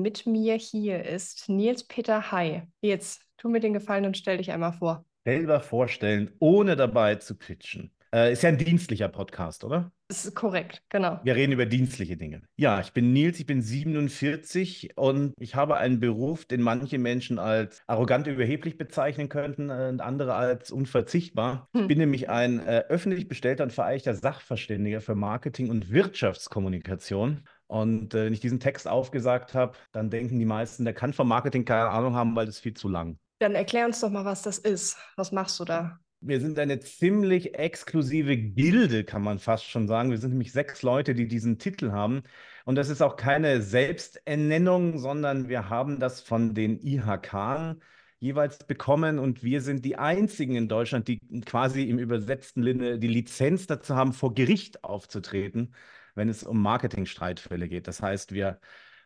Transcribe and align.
mit 0.00 0.26
mir 0.26 0.54
hier 0.56 1.04
ist 1.04 1.48
Nils 1.48 1.84
Peter 1.84 2.32
Hay. 2.32 2.62
Jetzt 2.80 3.22
tu 3.36 3.48
mir 3.48 3.60
den 3.60 3.74
Gefallen 3.74 4.06
und 4.06 4.16
stell 4.16 4.38
dich 4.38 4.50
einmal 4.50 4.72
vor. 4.72 5.04
Selber 5.24 5.60
vorstellen, 5.60 6.30
ohne 6.38 6.76
dabei 6.76 7.16
zu 7.16 7.34
pitchen. 7.34 7.90
Äh, 8.12 8.32
ist 8.32 8.42
ja 8.42 8.48
ein 8.48 8.58
dienstlicher 8.58 9.08
Podcast, 9.08 9.62
oder? 9.62 9.92
Das 10.08 10.24
ist 10.24 10.34
korrekt, 10.34 10.82
genau. 10.88 11.20
Wir 11.22 11.36
reden 11.36 11.52
über 11.52 11.66
dienstliche 11.66 12.16
Dinge. 12.16 12.42
Ja, 12.56 12.80
ich 12.80 12.92
bin 12.92 13.12
Nils, 13.12 13.38
ich 13.38 13.46
bin 13.46 13.62
47 13.62 14.96
und 14.96 15.34
ich 15.38 15.54
habe 15.54 15.76
einen 15.76 16.00
Beruf, 16.00 16.44
den 16.44 16.62
manche 16.62 16.98
Menschen 16.98 17.38
als 17.38 17.80
arrogant 17.86 18.26
überheblich 18.26 18.76
bezeichnen 18.76 19.28
könnten 19.28 19.70
und 19.70 20.00
andere 20.00 20.34
als 20.34 20.72
unverzichtbar. 20.72 21.68
Hm. 21.72 21.82
Ich 21.82 21.88
bin 21.88 21.98
nämlich 21.98 22.28
ein 22.28 22.58
äh, 22.58 22.84
öffentlich 22.88 23.28
bestellter 23.28 23.62
und 23.62 23.72
vereichter 23.72 24.14
Sachverständiger 24.14 25.00
für 25.00 25.14
Marketing 25.14 25.70
und 25.70 25.92
Wirtschaftskommunikation. 25.92 27.44
Und 27.70 28.14
äh, 28.14 28.24
wenn 28.24 28.32
ich 28.32 28.40
diesen 28.40 28.58
Text 28.58 28.88
aufgesagt 28.88 29.54
habe, 29.54 29.78
dann 29.92 30.10
denken 30.10 30.40
die 30.40 30.44
meisten, 30.44 30.84
der 30.84 30.92
kann 30.92 31.12
vom 31.12 31.28
Marketing 31.28 31.64
keine 31.64 31.88
Ahnung 31.90 32.16
haben, 32.16 32.34
weil 32.34 32.44
das 32.44 32.56
ist 32.56 32.62
viel 32.62 32.74
zu 32.74 32.88
lang. 32.88 33.16
Dann 33.38 33.54
erklär 33.54 33.86
uns 33.86 34.00
doch 34.00 34.10
mal, 34.10 34.24
was 34.24 34.42
das 34.42 34.58
ist. 34.58 34.96
Was 35.14 35.30
machst 35.30 35.60
du 35.60 35.64
da? 35.64 36.00
Wir 36.20 36.40
sind 36.40 36.58
eine 36.58 36.80
ziemlich 36.80 37.54
exklusive 37.54 38.36
Gilde, 38.36 39.04
kann 39.04 39.22
man 39.22 39.38
fast 39.38 39.66
schon 39.66 39.86
sagen. 39.86 40.10
Wir 40.10 40.18
sind 40.18 40.30
nämlich 40.30 40.50
sechs 40.50 40.82
Leute, 40.82 41.14
die 41.14 41.28
diesen 41.28 41.58
Titel 41.58 41.92
haben. 41.92 42.22
Und 42.64 42.74
das 42.74 42.88
ist 42.88 43.02
auch 43.02 43.14
keine 43.14 43.62
Selbsternennung, 43.62 44.98
sondern 44.98 45.48
wir 45.48 45.68
haben 45.68 46.00
das 46.00 46.20
von 46.20 46.54
den 46.54 46.80
IHK 46.84 47.76
jeweils 48.18 48.58
bekommen. 48.66 49.20
Und 49.20 49.44
wir 49.44 49.60
sind 49.60 49.84
die 49.84 49.94
einzigen 49.94 50.56
in 50.56 50.68
Deutschland, 50.68 51.06
die 51.06 51.20
quasi 51.46 51.84
im 51.84 52.00
übersetzten 52.00 52.64
Sinne 52.64 52.98
die 52.98 53.06
Lizenz 53.06 53.68
dazu 53.68 53.94
haben, 53.94 54.12
vor 54.12 54.34
Gericht 54.34 54.82
aufzutreten, 54.82 55.72
wenn 56.14 56.28
es 56.28 56.42
um 56.42 56.60
Marketingstreitfälle 56.62 57.68
geht. 57.68 57.88
Das 57.88 58.02
heißt, 58.02 58.32
wir 58.32 58.60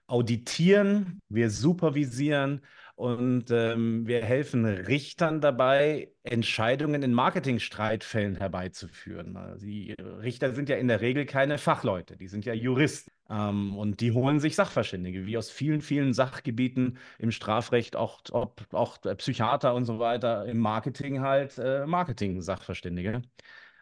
auditieren, 0.07 1.21
wir 1.29 1.51
supervisieren 1.51 2.61
und 2.97 3.51
ähm, 3.51 4.07
wir 4.07 4.23
helfen 4.25 4.65
Richtern 4.65 5.41
dabei, 5.41 6.13
Entscheidungen 6.23 7.03
in 7.03 7.13
Marketingstreitfällen 7.13 8.37
herbeizuführen. 8.37 9.37
Also 9.37 9.67
die 9.67 9.95
Richter 9.99 10.53
sind 10.53 10.69
ja 10.69 10.77
in 10.77 10.89
der 10.89 11.01
Regel 11.01 11.27
keine 11.27 11.59
Fachleute, 11.59 12.17
die 12.17 12.29
sind 12.29 12.45
ja 12.45 12.53
Juristen. 12.53 13.11
Ähm, 13.31 13.77
und 13.77 14.01
die 14.01 14.13
holen 14.13 14.39
sich 14.39 14.55
Sachverständige, 14.55 15.27
wie 15.27 15.39
aus 15.39 15.51
vielen, 15.51 15.81
vielen 15.81 16.13
Sachgebieten 16.13 16.99
im 17.19 17.31
Strafrecht, 17.31 17.97
auch, 17.97 18.21
auch, 18.31 18.55
auch 18.73 18.99
Psychiater 19.17 19.75
und 19.75 19.87
so 19.87 19.99
weiter, 19.99 20.45
im 20.45 20.59
Marketing 20.59 21.21
halt 21.21 21.59
äh, 21.59 21.87
Marketing-Sachverständige. 21.87 23.23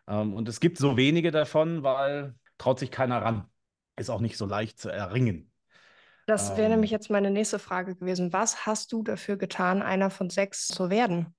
Ähm, 0.09 0.34
und 0.34 0.48
es 0.48 0.61
gibt 0.61 0.79
so 0.79 0.97
wenige 0.97 1.31
davon, 1.33 1.83
weil 1.83 2.34
traut 2.63 2.79
sich 2.79 2.91
keiner 2.91 3.21
ran. 3.21 3.45
Ist 3.99 4.09
auch 4.09 4.21
nicht 4.21 4.37
so 4.37 4.47
leicht 4.47 4.79
zu 4.79 4.89
erringen. 4.89 5.51
Das 6.27 6.57
wäre 6.57 6.67
ähm, 6.67 6.73
nämlich 6.73 6.93
jetzt 6.93 7.11
meine 7.11 7.31
nächste 7.31 7.59
Frage 7.59 7.97
gewesen. 7.97 8.33
Was 8.33 8.67
hast 8.67 8.93
du 8.93 9.03
dafür 9.03 9.37
getan, 9.37 9.83
einer 9.83 10.11
von 10.11 10.31
sechs 10.31 10.69
zu 10.69 10.89
werden? 10.89 11.35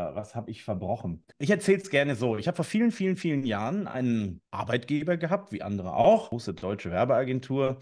was 0.00 0.36
habe 0.36 0.48
ich 0.48 0.62
verbrochen? 0.62 1.24
Ich 1.38 1.50
erzähle 1.50 1.78
es 1.78 1.90
gerne 1.90 2.14
so. 2.14 2.36
Ich 2.36 2.46
habe 2.46 2.54
vor 2.54 2.64
vielen, 2.64 2.92
vielen, 2.92 3.16
vielen 3.16 3.42
Jahren 3.42 3.88
einen 3.88 4.40
Arbeitgeber 4.52 5.16
gehabt, 5.16 5.50
wie 5.50 5.60
andere 5.60 5.92
auch, 5.92 6.28
große 6.28 6.54
deutsche 6.54 6.92
Werbeagentur. 6.92 7.78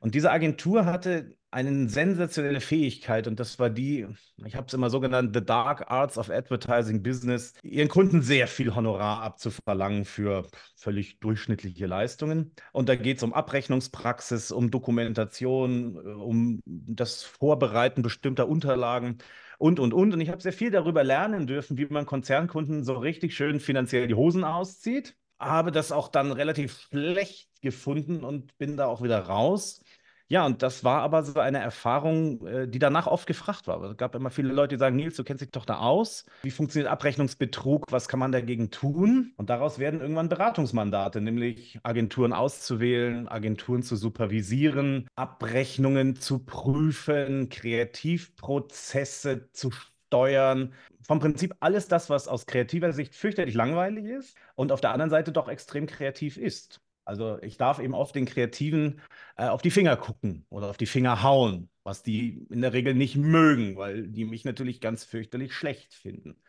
Und 0.00 0.14
diese 0.14 0.30
Agentur 0.30 0.84
hatte 0.84 1.36
eine 1.56 1.88
sensationelle 1.88 2.60
Fähigkeit 2.60 3.26
und 3.26 3.40
das 3.40 3.58
war 3.58 3.70
die, 3.70 4.06
ich 4.44 4.56
habe 4.56 4.66
es 4.66 4.74
immer 4.74 4.90
so 4.90 5.00
genannt, 5.00 5.30
The 5.32 5.42
Dark 5.42 5.90
Arts 5.90 6.18
of 6.18 6.28
Advertising 6.28 7.02
Business, 7.02 7.54
ihren 7.62 7.88
Kunden 7.88 8.20
sehr 8.20 8.46
viel 8.46 8.74
Honorar 8.74 9.22
abzuverlangen 9.22 10.04
für 10.04 10.46
völlig 10.76 11.18
durchschnittliche 11.20 11.86
Leistungen. 11.86 12.52
Und 12.72 12.90
da 12.90 12.96
geht 12.96 13.16
es 13.16 13.22
um 13.22 13.32
Abrechnungspraxis, 13.32 14.52
um 14.52 14.70
Dokumentation, 14.70 15.96
äh, 15.96 16.08
um 16.10 16.60
das 16.66 17.22
Vorbereiten 17.22 18.02
bestimmter 18.02 18.48
Unterlagen 18.48 19.16
und, 19.56 19.80
und, 19.80 19.94
und. 19.94 20.12
Und 20.12 20.20
ich 20.20 20.28
habe 20.28 20.42
sehr 20.42 20.52
viel 20.52 20.70
darüber 20.70 21.04
lernen 21.04 21.46
dürfen, 21.46 21.78
wie 21.78 21.86
man 21.86 22.04
Konzernkunden 22.04 22.84
so 22.84 22.98
richtig 22.98 23.34
schön 23.34 23.60
finanziell 23.60 24.08
die 24.08 24.14
Hosen 24.14 24.44
auszieht. 24.44 25.16
Habe 25.38 25.72
das 25.72 25.90
auch 25.90 26.08
dann 26.08 26.32
relativ 26.32 26.78
schlecht 26.90 27.48
gefunden 27.62 28.24
und 28.24 28.56
bin 28.58 28.76
da 28.76 28.86
auch 28.86 29.02
wieder 29.02 29.20
raus 29.20 29.80
ja, 30.28 30.44
und 30.44 30.62
das 30.62 30.82
war 30.82 31.02
aber 31.02 31.22
so 31.22 31.38
eine 31.38 31.58
Erfahrung, 31.58 32.44
äh, 32.46 32.68
die 32.68 32.80
danach 32.80 33.06
oft 33.06 33.28
gefragt 33.28 33.68
war. 33.68 33.80
Es 33.82 33.96
gab 33.96 34.14
immer 34.16 34.30
viele 34.30 34.52
Leute, 34.52 34.74
die 34.74 34.80
sagen, 34.80 34.96
Nils, 34.96 35.14
du 35.14 35.22
kennst 35.22 35.42
dich 35.42 35.52
doch 35.52 35.64
da 35.64 35.78
aus. 35.78 36.24
Wie 36.42 36.50
funktioniert 36.50 36.90
Abrechnungsbetrug? 36.90 37.84
Was 37.90 38.08
kann 38.08 38.18
man 38.18 38.32
dagegen 38.32 38.70
tun? 38.70 39.32
Und 39.36 39.50
daraus 39.50 39.78
werden 39.78 40.00
irgendwann 40.00 40.28
Beratungsmandate, 40.28 41.20
nämlich 41.20 41.78
Agenturen 41.84 42.32
auszuwählen, 42.32 43.28
Agenturen 43.28 43.84
zu 43.84 43.94
supervisieren, 43.94 45.06
Abrechnungen 45.14 46.16
zu 46.16 46.40
prüfen, 46.40 47.48
Kreativprozesse 47.48 49.50
zu 49.52 49.70
steuern. 49.70 50.74
Vom 51.02 51.20
Prinzip 51.20 51.54
alles 51.60 51.86
das, 51.86 52.10
was 52.10 52.26
aus 52.26 52.46
kreativer 52.46 52.92
Sicht 52.92 53.14
fürchterlich 53.14 53.54
langweilig 53.54 54.06
ist 54.06 54.36
und 54.56 54.72
auf 54.72 54.80
der 54.80 54.90
anderen 54.90 55.10
Seite 55.10 55.30
doch 55.30 55.48
extrem 55.48 55.86
kreativ 55.86 56.36
ist. 56.36 56.80
Also 57.06 57.40
ich 57.40 57.56
darf 57.56 57.78
eben 57.78 57.94
oft 57.94 58.14
den 58.16 58.26
Kreativen 58.26 59.00
äh, 59.36 59.46
auf 59.46 59.62
die 59.62 59.70
Finger 59.70 59.96
gucken 59.96 60.44
oder 60.50 60.68
auf 60.68 60.76
die 60.76 60.86
Finger 60.86 61.22
hauen, 61.22 61.70
was 61.84 62.02
die 62.02 62.46
in 62.50 62.62
der 62.62 62.72
Regel 62.72 62.94
nicht 62.94 63.16
mögen, 63.16 63.76
weil 63.76 64.08
die 64.08 64.24
mich 64.24 64.44
natürlich 64.44 64.80
ganz 64.80 65.04
fürchterlich 65.04 65.54
schlecht 65.54 65.94
finden. 65.94 66.42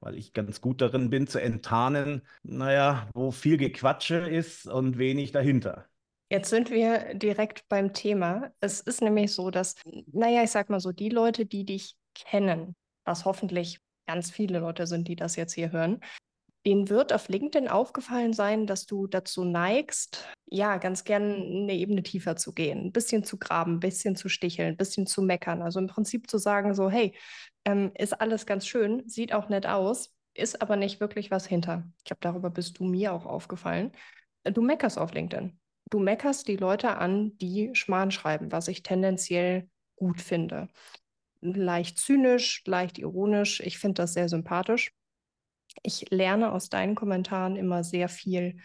Weil 0.00 0.16
ich 0.16 0.34
ganz 0.34 0.60
gut 0.60 0.82
darin 0.82 1.08
bin 1.08 1.26
zu 1.26 1.40
enttarnen, 1.40 2.22
naja, 2.42 3.08
wo 3.14 3.30
viel 3.30 3.56
Gequatsche 3.56 4.16
ist 4.16 4.66
und 4.66 4.98
wenig 4.98 5.32
dahinter. 5.32 5.86
Jetzt 6.28 6.50
sind 6.50 6.70
wir 6.70 7.14
direkt 7.14 7.66
beim 7.68 7.94
Thema. 7.94 8.52
Es 8.60 8.80
ist 8.80 9.00
nämlich 9.00 9.32
so, 9.32 9.50
dass, 9.50 9.76
naja, 10.12 10.42
ich 10.42 10.50
sag 10.50 10.68
mal 10.68 10.80
so, 10.80 10.92
die 10.92 11.08
Leute, 11.08 11.46
die 11.46 11.64
dich 11.64 11.96
kennen, 12.14 12.74
was 13.04 13.24
hoffentlich 13.24 13.80
ganz 14.06 14.30
viele 14.30 14.58
Leute 14.58 14.86
sind, 14.86 15.08
die 15.08 15.16
das 15.16 15.36
jetzt 15.36 15.54
hier 15.54 15.72
hören, 15.72 16.00
Ihnen 16.64 16.88
wird 16.88 17.12
auf 17.12 17.28
LinkedIn 17.28 17.68
aufgefallen 17.68 18.32
sein, 18.32 18.66
dass 18.66 18.86
du 18.86 19.08
dazu 19.08 19.44
neigst, 19.44 20.24
ja, 20.46 20.76
ganz 20.76 21.02
gern 21.02 21.34
eine 21.34 21.74
Ebene 21.74 22.02
tiefer 22.02 22.36
zu 22.36 22.52
gehen, 22.52 22.86
ein 22.86 22.92
bisschen 22.92 23.24
zu 23.24 23.36
graben, 23.36 23.74
ein 23.74 23.80
bisschen 23.80 24.14
zu 24.14 24.28
sticheln, 24.28 24.68
ein 24.68 24.76
bisschen 24.76 25.06
zu 25.06 25.22
meckern. 25.22 25.60
Also 25.60 25.80
im 25.80 25.88
Prinzip 25.88 26.30
zu 26.30 26.38
sagen, 26.38 26.74
so, 26.74 26.88
hey, 26.88 27.14
ähm, 27.64 27.90
ist 27.98 28.20
alles 28.20 28.46
ganz 28.46 28.66
schön, 28.66 29.02
sieht 29.08 29.32
auch 29.32 29.48
nett 29.48 29.66
aus, 29.66 30.14
ist 30.34 30.62
aber 30.62 30.76
nicht 30.76 31.00
wirklich 31.00 31.30
was 31.30 31.46
hinter. 31.46 31.84
Ich 31.98 32.04
glaube, 32.04 32.20
darüber 32.20 32.50
bist 32.50 32.78
du 32.78 32.84
mir 32.84 33.12
auch 33.12 33.26
aufgefallen. 33.26 33.92
Du 34.44 34.62
meckerst 34.62 34.98
auf 34.98 35.12
LinkedIn. 35.12 35.58
Du 35.90 35.98
meckerst 35.98 36.48
die 36.48 36.56
Leute 36.56 36.96
an, 36.96 37.36
die 37.38 37.70
Schmarrn 37.74 38.10
schreiben, 38.10 38.52
was 38.52 38.68
ich 38.68 38.82
tendenziell 38.82 39.68
gut 39.96 40.20
finde. 40.20 40.68
Leicht 41.40 41.98
zynisch, 41.98 42.62
leicht 42.66 42.98
ironisch. 42.98 43.60
Ich 43.60 43.78
finde 43.78 44.02
das 44.02 44.14
sehr 44.14 44.28
sympathisch. 44.28 44.92
Ich 45.82 46.10
lerne 46.10 46.52
aus 46.52 46.68
deinen 46.68 46.94
Kommentaren 46.94 47.56
immer 47.56 47.84
sehr 47.84 48.08
viel. 48.08 48.56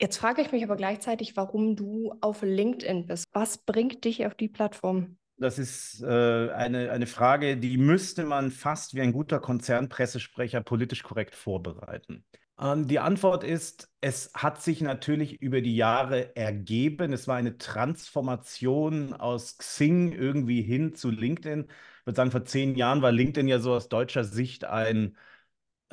Jetzt 0.00 0.18
frage 0.18 0.42
ich 0.42 0.52
mich 0.52 0.62
aber 0.62 0.76
gleichzeitig, 0.76 1.36
warum 1.36 1.74
du 1.74 2.12
auf 2.20 2.42
LinkedIn 2.42 3.06
bist. 3.06 3.24
Was 3.32 3.58
bringt 3.58 4.04
dich 4.04 4.26
auf 4.26 4.34
die 4.34 4.48
Plattform? 4.48 5.16
Das 5.38 5.58
ist 5.58 6.02
äh, 6.02 6.50
eine, 6.50 6.90
eine 6.90 7.06
Frage, 7.06 7.56
die 7.56 7.76
müsste 7.76 8.24
man 8.24 8.50
fast 8.50 8.94
wie 8.94 9.02
ein 9.02 9.12
guter 9.12 9.38
Konzernpressesprecher 9.38 10.62
politisch 10.62 11.02
korrekt 11.02 11.34
vorbereiten. 11.34 12.24
Ähm, 12.58 12.88
die 12.88 12.98
Antwort 12.98 13.44
ist, 13.44 13.90
es 14.00 14.30
hat 14.34 14.62
sich 14.62 14.80
natürlich 14.80 15.42
über 15.42 15.60
die 15.60 15.76
Jahre 15.76 16.34
ergeben. 16.36 17.12
Es 17.12 17.28
war 17.28 17.36
eine 17.36 17.58
Transformation 17.58 19.12
aus 19.12 19.58
Xing 19.58 20.12
irgendwie 20.12 20.62
hin 20.62 20.94
zu 20.94 21.10
LinkedIn. 21.10 21.66
Ich 21.68 22.06
würde 22.06 22.16
sagen, 22.16 22.30
vor 22.30 22.44
zehn 22.44 22.74
Jahren 22.74 23.02
war 23.02 23.12
LinkedIn 23.12 23.48
ja 23.48 23.58
so 23.58 23.74
aus 23.74 23.88
deutscher 23.88 24.24
Sicht 24.24 24.64
ein 24.64 25.16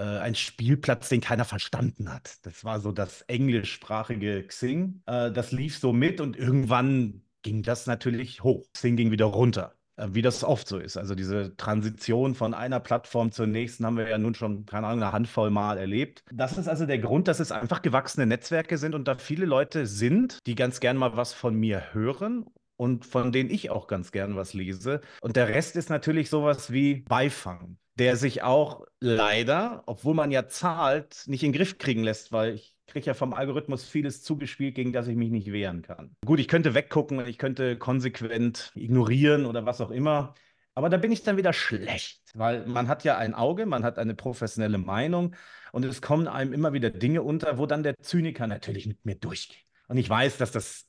ein 0.01 0.35
Spielplatz, 0.35 1.09
den 1.09 1.21
keiner 1.21 1.45
verstanden 1.45 2.11
hat. 2.11 2.45
Das 2.45 2.63
war 2.63 2.79
so 2.79 2.91
das 2.91 3.21
englischsprachige 3.23 4.43
Xing. 4.47 5.01
Äh, 5.05 5.31
das 5.31 5.51
lief 5.51 5.77
so 5.77 5.93
mit 5.93 6.21
und 6.21 6.37
irgendwann 6.37 7.23
ging 7.41 7.63
das 7.63 7.85
natürlich 7.85 8.43
hoch. 8.43 8.65
Xing 8.73 8.95
ging 8.95 9.11
wieder 9.11 9.25
runter 9.25 9.75
äh, 9.95 10.07
wie 10.11 10.21
das 10.21 10.43
oft 10.43 10.67
so 10.67 10.79
ist. 10.79 10.97
Also 10.97 11.13
diese 11.15 11.55
Transition 11.55 12.35
von 12.35 12.53
einer 12.53 12.79
Plattform 12.79 13.31
zur 13.31 13.47
nächsten 13.47 13.85
haben 13.85 13.97
wir 13.97 14.09
ja 14.09 14.17
nun 14.17 14.33
schon, 14.35 14.65
keine 14.65 14.87
Ahnung, 14.87 15.03
eine 15.03 15.11
Handvoll 15.11 15.51
Mal 15.51 15.77
erlebt. 15.77 16.23
Das 16.31 16.57
ist 16.57 16.67
also 16.67 16.85
der 16.85 16.99
Grund, 16.99 17.27
dass 17.27 17.39
es 17.39 17.51
einfach 17.51 17.81
gewachsene 17.81 18.25
Netzwerke 18.25 18.77
sind 18.77 18.95
und 18.95 19.07
da 19.07 19.15
viele 19.17 19.45
Leute 19.45 19.85
sind, 19.85 20.39
die 20.47 20.55
ganz 20.55 20.79
gern 20.79 20.97
mal 20.97 21.15
was 21.15 21.33
von 21.33 21.55
mir 21.55 21.93
hören 21.93 22.45
und 22.75 23.05
von 23.05 23.31
denen 23.31 23.49
ich 23.49 23.69
auch 23.69 23.87
ganz 23.87 24.11
gern 24.11 24.35
was 24.35 24.53
lese. 24.53 25.01
Und 25.21 25.35
der 25.35 25.47
Rest 25.47 25.75
ist 25.75 25.89
natürlich 25.89 26.29
sowas 26.29 26.71
wie 26.71 26.95
Beifang 26.95 27.77
der 27.95 28.15
sich 28.17 28.41
auch 28.41 28.85
leider, 28.99 29.83
obwohl 29.85 30.15
man 30.15 30.31
ja 30.31 30.47
zahlt, 30.47 31.23
nicht 31.27 31.43
in 31.43 31.51
den 31.51 31.57
Griff 31.57 31.77
kriegen 31.77 32.03
lässt, 32.03 32.31
weil 32.31 32.55
ich 32.55 32.75
kriege 32.87 33.05
ja 33.05 33.13
vom 33.13 33.33
Algorithmus 33.33 33.83
vieles 33.83 34.23
zugespielt, 34.23 34.75
gegen 34.75 34.93
das 34.93 35.07
ich 35.07 35.15
mich 35.15 35.31
nicht 35.31 35.51
wehren 35.51 35.81
kann. 35.81 36.15
Gut, 36.25 36.39
ich 36.39 36.47
könnte 36.47 36.73
weggucken, 36.73 37.25
ich 37.27 37.37
könnte 37.37 37.77
konsequent 37.77 38.71
ignorieren 38.75 39.45
oder 39.45 39.65
was 39.65 39.81
auch 39.81 39.91
immer. 39.91 40.33
Aber 40.75 40.89
da 40.89 40.97
bin 40.97 41.11
ich 41.11 41.21
dann 41.21 41.37
wieder 41.37 41.53
schlecht, 41.53 42.21
weil 42.33 42.65
man 42.65 42.87
hat 42.87 43.03
ja 43.03 43.17
ein 43.17 43.35
Auge, 43.35 43.67
man 43.67 43.83
hat 43.83 43.99
eine 43.99 44.15
professionelle 44.15 44.79
Meinung 44.79 45.35
und 45.71 45.85
es 45.85 46.01
kommen 46.01 46.27
einem 46.27 46.51
immer 46.51 46.73
wieder 46.73 46.89
Dinge 46.89 47.21
unter, 47.21 47.59
wo 47.59 47.67
dann 47.67 47.83
der 47.83 47.95
Zyniker 47.99 48.47
natürlich 48.47 48.87
mit 48.87 49.05
mir 49.05 49.15
durchgeht. 49.15 49.63
Und 49.87 49.97
ich 49.97 50.09
weiß, 50.09 50.37
dass 50.37 50.51
das 50.51 50.87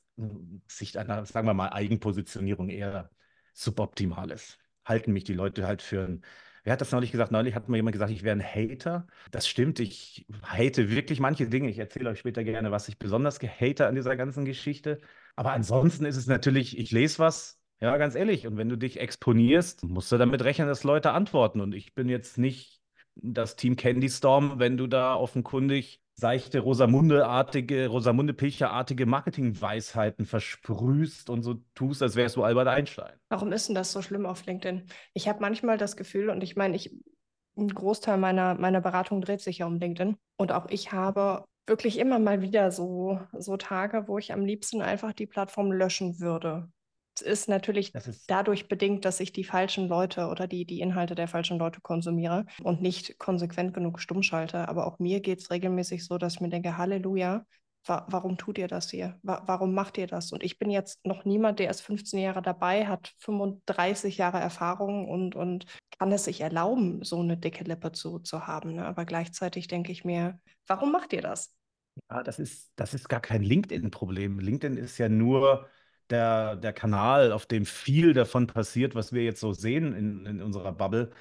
Sicht 0.67 0.97
einer, 0.97 1.25
sagen 1.25 1.45
wir 1.45 1.53
mal, 1.53 1.69
Eigenpositionierung 1.69 2.69
eher 2.69 3.11
suboptimal 3.53 4.31
ist. 4.31 4.57
Halten 4.85 5.11
mich 5.11 5.23
die 5.23 5.33
Leute 5.33 5.67
halt 5.67 5.81
für 5.81 6.05
ein 6.05 6.25
Wer 6.65 6.73
hat 6.73 6.81
das 6.81 6.91
neulich 6.91 7.11
gesagt? 7.11 7.31
Neulich 7.31 7.53
hat 7.53 7.69
mir 7.69 7.77
jemand 7.77 7.93
gesagt, 7.93 8.11
ich 8.11 8.23
wäre 8.23 8.35
ein 8.35 8.43
Hater. 8.43 9.05
Das 9.29 9.47
stimmt, 9.47 9.79
ich 9.79 10.25
hate 10.41 10.89
wirklich 10.89 11.19
manche 11.19 11.47
Dinge. 11.47 11.69
Ich 11.69 11.77
erzähle 11.77 12.09
euch 12.09 12.17
später 12.17 12.43
gerne, 12.43 12.71
was 12.71 12.89
ich 12.89 12.97
besonders 12.97 13.37
gehate 13.39 13.85
an 13.85 13.93
dieser 13.93 14.15
ganzen 14.15 14.45
Geschichte. 14.45 14.99
Aber 15.35 15.51
ansonsten 15.51 16.05
ist 16.05 16.17
es 16.17 16.25
natürlich, 16.25 16.79
ich 16.79 16.89
lese 16.89 17.19
was, 17.19 17.59
ja, 17.81 17.95
ganz 17.97 18.15
ehrlich. 18.15 18.47
Und 18.47 18.57
wenn 18.57 18.67
du 18.67 18.77
dich 18.77 18.99
exponierst, 18.99 19.83
musst 19.83 20.11
du 20.11 20.17
damit 20.17 20.43
rechnen, 20.43 20.67
dass 20.67 20.83
Leute 20.83 21.11
antworten. 21.11 21.61
Und 21.61 21.75
ich 21.75 21.93
bin 21.93 22.09
jetzt 22.09 22.39
nicht 22.39 22.81
das 23.13 23.55
Team 23.55 23.75
Candy 23.75 24.09
Storm, 24.09 24.57
wenn 24.57 24.75
du 24.75 24.87
da 24.87 25.13
offenkundig 25.13 26.01
seichte 26.15 26.59
Rosamunde-artige, 26.59 27.87
Rosamunde-Pilcher-artige 27.87 29.05
Marketing-Weisheiten 29.05 30.25
versprühst 30.25 31.29
und 31.29 31.43
so 31.43 31.55
tust, 31.75 32.01
als 32.01 32.15
wärst 32.15 32.37
du 32.37 32.43
Albert 32.43 32.69
Einstein. 32.69 33.13
Warum 33.29 33.51
ist 33.51 33.67
denn 33.67 33.75
das 33.75 33.91
so 33.91 34.01
schlimm 34.01 34.25
auf 34.25 34.45
LinkedIn? 34.45 34.87
Ich 35.13 35.27
habe 35.27 35.41
manchmal 35.41 35.77
das 35.77 35.97
Gefühl, 35.97 36.29
und 36.29 36.41
ich 36.41 36.55
meine, 36.55 36.75
ich, 36.75 36.95
ein 37.57 37.67
Großteil 37.67 38.17
meiner, 38.17 38.55
meiner 38.55 38.81
Beratung 38.81 39.21
dreht 39.21 39.41
sich 39.41 39.59
ja 39.59 39.65
um 39.65 39.77
LinkedIn. 39.77 40.15
Und 40.37 40.51
auch 40.51 40.67
ich 40.69 40.93
habe 40.93 41.43
wirklich 41.67 41.99
immer 41.99 42.19
mal 42.19 42.41
wieder 42.41 42.71
so, 42.71 43.19
so 43.37 43.57
Tage, 43.57 44.07
wo 44.07 44.17
ich 44.17 44.31
am 44.31 44.45
liebsten 44.45 44.81
einfach 44.81 45.13
die 45.13 45.25
Plattform 45.25 45.71
löschen 45.71 46.19
würde 46.19 46.69
ist 47.21 47.49
natürlich 47.49 47.93
ist 47.93 48.29
dadurch 48.29 48.67
bedingt, 48.67 49.05
dass 49.05 49.19
ich 49.19 49.31
die 49.31 49.43
falschen 49.43 49.87
Leute 49.87 50.27
oder 50.27 50.47
die, 50.47 50.65
die 50.65 50.81
Inhalte 50.81 51.15
der 51.15 51.27
falschen 51.27 51.57
Leute 51.57 51.81
konsumiere 51.81 52.45
und 52.63 52.81
nicht 52.81 53.17
konsequent 53.19 53.73
genug 53.73 53.99
stumm 53.99 54.23
schalte. 54.23 54.67
Aber 54.67 54.87
auch 54.87 54.99
mir 54.99 55.19
geht 55.21 55.39
es 55.39 55.51
regelmäßig 55.51 56.05
so, 56.05 56.17
dass 56.17 56.35
ich 56.35 56.41
mir 56.41 56.49
denke, 56.49 56.77
Halleluja, 56.77 57.45
wa 57.85 58.05
warum 58.09 58.37
tut 58.37 58.57
ihr 58.57 58.67
das 58.67 58.89
hier? 58.89 59.17
Wa 59.23 59.43
warum 59.45 59.73
macht 59.73 59.97
ihr 59.97 60.07
das? 60.07 60.31
Und 60.31 60.43
ich 60.43 60.57
bin 60.57 60.69
jetzt 60.69 61.05
noch 61.05 61.25
niemand, 61.25 61.59
der 61.59 61.67
erst 61.67 61.81
15 61.83 62.19
Jahre 62.19 62.41
dabei 62.41 62.87
hat, 62.87 63.13
35 63.19 64.17
Jahre 64.17 64.39
Erfahrung 64.39 65.07
und, 65.07 65.35
und 65.35 65.65
kann 65.97 66.11
es 66.11 66.25
sich 66.25 66.41
erlauben, 66.41 67.03
so 67.03 67.19
eine 67.19 67.37
dicke 67.37 67.63
Lippe 67.63 67.91
zu, 67.91 68.19
zu 68.19 68.47
haben. 68.47 68.73
Ne? 68.73 68.85
Aber 68.85 69.05
gleichzeitig 69.05 69.67
denke 69.67 69.91
ich 69.91 70.03
mir, 70.03 70.39
warum 70.67 70.91
macht 70.91 71.13
ihr 71.13 71.21
das? 71.21 71.53
Ja, 72.09 72.23
das 72.23 72.39
ist, 72.39 72.71
das 72.75 72.93
ist 72.93 73.07
gar 73.07 73.21
kein 73.21 73.41
LinkedIn-Problem. 73.41 74.39
LinkedIn 74.39 74.77
ist 74.77 74.97
ja 74.97 75.07
nur 75.07 75.69
der, 76.09 76.55
der 76.55 76.73
Kanal, 76.73 77.31
auf 77.31 77.45
dem 77.45 77.65
viel 77.65 78.13
davon 78.13 78.47
passiert, 78.47 78.95
was 78.95 79.13
wir 79.13 79.23
jetzt 79.23 79.39
so 79.39 79.53
sehen 79.53 79.93
in, 79.93 80.25
in 80.25 80.41
unserer 80.41 80.71
Bubble. 80.71 81.11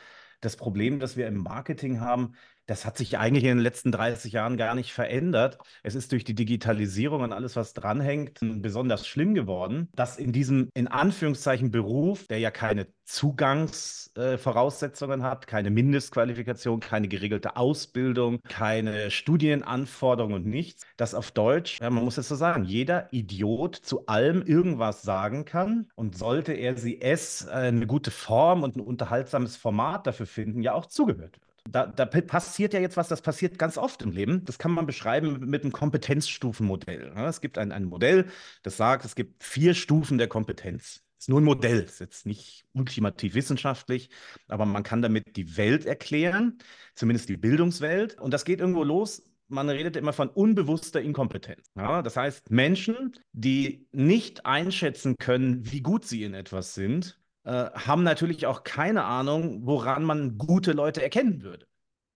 Das 0.41 0.57
Problem, 0.57 1.01
das 1.01 1.17
wir 1.17 1.27
im 1.27 1.37
Marketing 1.39 2.01
haben, 2.01 2.35
das 2.67 2.85
hat 2.87 2.99
sich 2.99 3.19
eigentlich 3.19 3.45
in 3.45 3.57
den 3.57 3.59
letzten 3.59 3.93
30 3.93 4.33
Jahren 4.33 4.57
gar 4.57 4.75
nicht 4.75 4.93
verändert. 4.93 5.59
Es 5.83 5.95
ist 5.95 6.11
durch 6.13 6.25
die 6.25 6.35
Digitalisierung 6.35 7.23
und 7.23 7.33
alles, 7.33 7.57
was 7.57 7.75
dranhängt, 7.75 8.39
besonders 8.41 9.07
schlimm 9.07 9.35
geworden, 9.35 9.89
dass 9.95 10.17
in 10.19 10.33
diesem, 10.33 10.71
in 10.75 10.89
Anführungszeichen, 10.89 11.71
Beruf, 11.71 12.27
der 12.27 12.39
ja 12.39 12.51
keine 12.51 12.87
Zugangsvoraussetzungen 13.05 15.21
äh, 15.21 15.25
hat, 15.25 15.47
keine 15.47 15.71
Mindestqualifikation, 15.71 16.81
keine 16.81 17.09
geregelte 17.09 17.57
Ausbildung, 17.57 18.41
keine 18.49 19.11
Studienanforderungen 19.11 20.37
und 20.37 20.47
nichts, 20.47 20.85
dass 20.97 21.15
auf 21.15 21.31
Deutsch, 21.31 21.81
ja, 21.81 21.91
man 21.91 22.05
muss 22.05 22.19
es 22.19 22.29
so 22.29 22.35
sagen, 22.35 22.65
jeder 22.65 23.13
Idiot 23.13 23.77
zu 23.77 24.07
allem 24.07 24.43
irgendwas 24.43 25.03
sagen 25.03 25.45
kann 25.45 25.89
und 25.95 26.17
sollte 26.17 26.53
er 26.53 26.77
sie 26.77 27.01
es, 27.01 27.47
äh, 27.47 27.51
eine 27.51 27.87
gute 27.87 28.11
Form 28.11 28.63
und 28.63 28.77
ein 28.77 28.81
unterhaltsames 28.81 29.57
Format 29.57 30.07
dafür 30.07 30.27
finden, 30.27 30.63
ja 30.63 30.75
auch 30.75 30.87
zugehört 30.87 31.25
wird. 31.25 31.41
Da, 31.71 31.87
da, 31.87 32.05
passiert 32.05 32.75
ja 32.75 32.81
jetzt 32.81 32.97
was, 32.97 33.09
das 33.09 33.23
passiert 33.23 33.59
ganz 33.59 33.79
oft 33.79 34.03
im 34.03 34.11
Leben. 34.11 34.45
Das 34.45 34.59
kann 34.59 34.73
man 34.73 34.87
beschreiben 34.87 35.41
mit 35.49 35.63
einem 35.63 35.73
Kompetenzstufenmodell. 35.73 37.13
Es 37.17 37.41
gibt 37.41 37.57
ein, 37.59 37.73
ein 37.73 37.85
Modell, 37.85 38.27
das 38.63 38.77
sagt, 38.77 39.05
es 39.05 39.15
gibt 39.15 39.43
vier 39.43 39.75
Stufen 39.75 40.19
der 40.19 40.29
Kompetenz. 40.29 41.03
Es 41.19 41.25
ist 41.25 41.29
nur 41.31 41.41
ein 41.41 41.45
Modell, 41.45 41.81
ist 41.81 42.01
jetzt 42.01 42.27
nicht 42.27 42.67
ultimativ 42.75 43.35
wissenschaftlich, 43.35 44.11
aber 44.47 44.67
man 44.67 44.83
kann 44.83 45.01
damit 45.01 45.37
die 45.37 45.57
Welt 45.57 45.87
erklären, 45.87 46.59
zumindest 46.95 47.31
die 47.31 47.39
Bildungswelt. 47.39 48.21
Und 48.21 48.35
das 48.35 48.45
geht 48.45 48.61
irgendwo 48.61 48.85
los. 48.85 49.23
Man 49.49 49.71
redet 49.71 49.97
immer 49.97 50.13
von 50.13 50.29
unbewusster 50.29 51.01
Inkompetenz. 51.01 51.71
Ja, 51.77 52.03
das 52.03 52.17
heißt, 52.17 52.51
Menschen, 52.51 53.15
die 53.33 53.89
nicht 53.93 54.45
einschätzen 54.45 55.17
können, 55.19 55.71
wie 55.73 55.81
gut 55.81 56.05
sie 56.05 56.25
in 56.25 56.35
etwas 56.35 56.75
sind, 56.75 57.19
äh, 57.45 57.71
haben 57.71 58.03
natürlich 58.03 58.47
auch 58.47 58.65
keine 58.65 59.05
Ahnung, 59.05 59.67
woran 59.67 60.05
man 60.05 60.39
gute 60.39 60.73
Leute 60.73 61.03
erkennen 61.03 61.43
würde. 61.43 61.67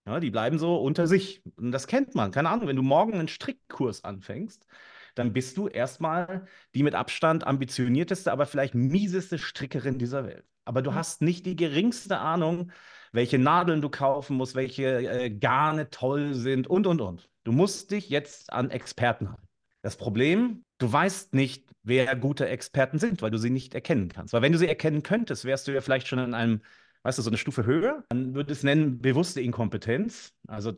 Ja, 0.05 0.19
die 0.19 0.31
bleiben 0.31 0.57
so 0.57 0.77
unter 0.77 1.07
sich. 1.07 1.43
Und 1.55 1.71
das 1.71 1.87
kennt 1.87 2.15
man. 2.15 2.31
Keine 2.31 2.49
Ahnung, 2.49 2.67
wenn 2.67 2.75
du 2.75 2.81
morgen 2.81 3.13
einen 3.13 3.27
Strickkurs 3.27 4.03
anfängst, 4.03 4.65
dann 5.15 5.33
bist 5.33 5.57
du 5.57 5.67
erstmal 5.67 6.47
die 6.73 6.83
mit 6.83 6.95
Abstand 6.95 7.45
ambitionierteste, 7.45 8.31
aber 8.31 8.45
vielleicht 8.45 8.73
mieseste 8.73 9.37
Strickerin 9.37 9.99
dieser 9.99 10.25
Welt. 10.25 10.45
Aber 10.65 10.81
du 10.81 10.93
hast 10.93 11.21
nicht 11.21 11.45
die 11.45 11.55
geringste 11.55 12.19
Ahnung, 12.19 12.71
welche 13.11 13.39
Nadeln 13.39 13.81
du 13.81 13.89
kaufen 13.89 14.37
musst, 14.37 14.55
welche 14.55 14.85
äh, 14.85 15.29
Garne 15.29 15.89
toll 15.89 16.33
sind 16.33 16.67
und, 16.67 16.87
und, 16.87 17.01
und. 17.01 17.29
Du 17.43 17.51
musst 17.51 17.91
dich 17.91 18.09
jetzt 18.09 18.53
an 18.53 18.69
Experten 18.69 19.29
halten. 19.29 19.47
Das 19.81 19.97
Problem, 19.97 20.63
du 20.77 20.91
weißt 20.91 21.33
nicht, 21.33 21.68
wer 21.89 22.15
gute 22.15 22.47
Experten 22.47 22.99
sind, 22.99 23.21
weil 23.21 23.31
du 23.31 23.37
sie 23.37 23.49
nicht 23.49 23.75
erkennen 23.75 24.09
kannst. 24.09 24.33
Weil 24.33 24.41
wenn 24.41 24.53
du 24.53 24.57
sie 24.57 24.67
erkennen 24.67 25.03
könntest, 25.03 25.45
wärst 25.45 25.67
du 25.67 25.73
ja 25.73 25.81
vielleicht 25.81 26.07
schon 26.07 26.19
in 26.19 26.33
einem, 26.33 26.61
weißt 27.03 27.17
du, 27.17 27.23
so 27.23 27.29
eine 27.29 27.37
Stufe 27.37 27.65
höher. 27.65 28.05
Dann 28.09 28.35
würde 28.35 28.53
es 28.53 28.63
nennen 28.63 29.01
bewusste 29.01 29.41
Inkompetenz. 29.41 30.33
Also 30.47 30.73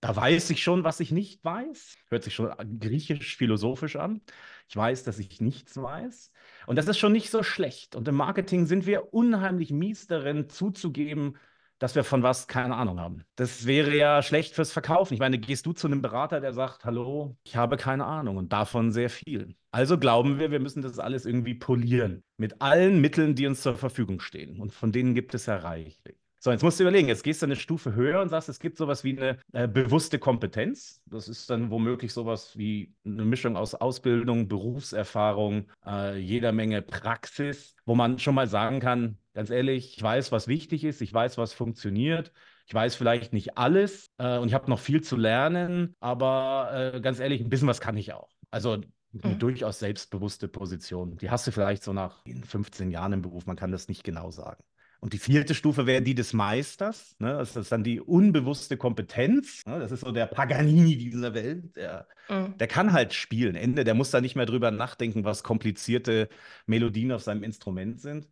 da 0.00 0.14
weiß 0.14 0.50
ich 0.50 0.62
schon, 0.62 0.84
was 0.84 1.00
ich 1.00 1.12
nicht 1.12 1.44
weiß. 1.44 1.96
Hört 2.10 2.24
sich 2.24 2.34
schon 2.34 2.52
griechisch-philosophisch 2.78 3.96
an. 3.96 4.20
Ich 4.68 4.76
weiß, 4.76 5.04
dass 5.04 5.18
ich 5.18 5.40
nichts 5.40 5.80
weiß. 5.80 6.30
Und 6.66 6.76
das 6.76 6.88
ist 6.88 6.98
schon 6.98 7.12
nicht 7.12 7.30
so 7.30 7.42
schlecht. 7.42 7.96
Und 7.96 8.06
im 8.08 8.16
Marketing 8.16 8.66
sind 8.66 8.84
wir 8.84 9.14
unheimlich 9.14 9.70
mies 9.70 10.06
darin, 10.06 10.48
zuzugeben, 10.50 11.36
dass 11.78 11.94
wir 11.94 12.04
von 12.04 12.22
was 12.22 12.46
keine 12.48 12.76
Ahnung 12.76 13.00
haben. 13.00 13.24
Das 13.36 13.66
wäre 13.66 13.94
ja 13.96 14.22
schlecht 14.22 14.54
fürs 14.54 14.72
Verkaufen. 14.72 15.14
Ich 15.14 15.20
meine, 15.20 15.38
gehst 15.38 15.66
du 15.66 15.72
zu 15.72 15.86
einem 15.86 16.02
Berater, 16.02 16.40
der 16.40 16.52
sagt, 16.52 16.84
hallo, 16.84 17.36
ich 17.44 17.56
habe 17.56 17.76
keine 17.76 18.04
Ahnung 18.06 18.36
und 18.36 18.52
davon 18.52 18.92
sehr 18.92 19.10
viel. 19.10 19.54
Also 19.70 19.98
glauben 19.98 20.38
wir, 20.38 20.50
wir 20.50 20.60
müssen 20.60 20.82
das 20.82 20.98
alles 20.98 21.26
irgendwie 21.26 21.54
polieren 21.54 22.22
mit 22.36 22.60
allen 22.62 23.00
Mitteln, 23.00 23.34
die 23.34 23.46
uns 23.46 23.62
zur 23.62 23.76
Verfügung 23.76 24.20
stehen. 24.20 24.60
Und 24.60 24.72
von 24.72 24.92
denen 24.92 25.14
gibt 25.14 25.34
es 25.34 25.46
ja 25.46 25.56
reichlich. 25.56 26.16
So, 26.44 26.50
jetzt 26.50 26.62
musst 26.62 26.78
du 26.78 26.84
überlegen, 26.84 27.08
jetzt 27.08 27.24
gehst 27.24 27.40
du 27.40 27.46
eine 27.46 27.56
Stufe 27.56 27.94
höher 27.94 28.20
und 28.20 28.28
sagst, 28.28 28.50
es 28.50 28.60
gibt 28.60 28.76
sowas 28.76 29.02
wie 29.02 29.18
eine 29.18 29.38
äh, 29.54 29.66
bewusste 29.66 30.18
Kompetenz. 30.18 31.00
Das 31.06 31.26
ist 31.26 31.48
dann 31.48 31.70
womöglich 31.70 32.12
sowas 32.12 32.58
wie 32.58 32.92
eine 33.06 33.24
Mischung 33.24 33.56
aus 33.56 33.74
Ausbildung, 33.74 34.46
Berufserfahrung, 34.46 35.70
äh, 35.86 36.18
jeder 36.18 36.52
Menge 36.52 36.82
Praxis, 36.82 37.74
wo 37.86 37.94
man 37.94 38.18
schon 38.18 38.34
mal 38.34 38.46
sagen 38.46 38.80
kann, 38.80 39.16
ganz 39.32 39.48
ehrlich, 39.48 39.96
ich 39.96 40.02
weiß, 40.02 40.32
was 40.32 40.46
wichtig 40.46 40.84
ist, 40.84 41.00
ich 41.00 41.14
weiß, 41.14 41.38
was 41.38 41.54
funktioniert. 41.54 42.30
Ich 42.66 42.74
weiß 42.74 42.94
vielleicht 42.94 43.32
nicht 43.32 43.56
alles 43.56 44.10
äh, 44.18 44.36
und 44.36 44.48
ich 44.48 44.54
habe 44.54 44.68
noch 44.68 44.80
viel 44.80 45.00
zu 45.00 45.16
lernen, 45.16 45.94
aber 45.98 46.92
äh, 46.94 47.00
ganz 47.00 47.20
ehrlich, 47.20 47.40
ein 47.40 47.48
bisschen 47.48 47.68
was 47.68 47.80
kann 47.80 47.96
ich 47.96 48.12
auch. 48.12 48.28
Also 48.50 48.72
eine 49.22 49.34
mhm. 49.34 49.38
durchaus 49.38 49.78
selbstbewusste 49.78 50.48
Position. 50.48 51.16
Die 51.16 51.30
hast 51.30 51.46
du 51.46 51.52
vielleicht 51.52 51.82
so 51.82 51.94
nach 51.94 52.22
15 52.46 52.90
Jahren 52.90 53.14
im 53.14 53.22
Beruf, 53.22 53.46
man 53.46 53.56
kann 53.56 53.72
das 53.72 53.88
nicht 53.88 54.04
genau 54.04 54.30
sagen. 54.30 54.62
Und 55.04 55.12
die 55.12 55.18
vierte 55.18 55.54
Stufe 55.54 55.84
wäre 55.84 56.00
die 56.00 56.14
des 56.14 56.32
Meisters. 56.32 57.14
Ne? 57.18 57.34
Das 57.34 57.56
ist 57.56 57.70
dann 57.70 57.84
die 57.84 58.00
unbewusste 58.00 58.78
Kompetenz. 58.78 59.60
Ne? 59.66 59.78
Das 59.78 59.92
ist 59.92 60.00
so 60.00 60.12
der 60.12 60.24
Paganini 60.24 60.96
dieser 60.96 61.34
Welt. 61.34 61.76
Der, 61.76 62.08
mhm. 62.30 62.56
der 62.56 62.66
kann 62.68 62.94
halt 62.94 63.12
spielen. 63.12 63.54
Ende. 63.54 63.84
Der 63.84 63.92
muss 63.92 64.10
da 64.10 64.22
nicht 64.22 64.34
mehr 64.34 64.46
drüber 64.46 64.70
nachdenken, 64.70 65.26
was 65.26 65.42
komplizierte 65.42 66.30
Melodien 66.64 67.12
auf 67.12 67.22
seinem 67.22 67.42
Instrument 67.42 68.00
sind. 68.00 68.30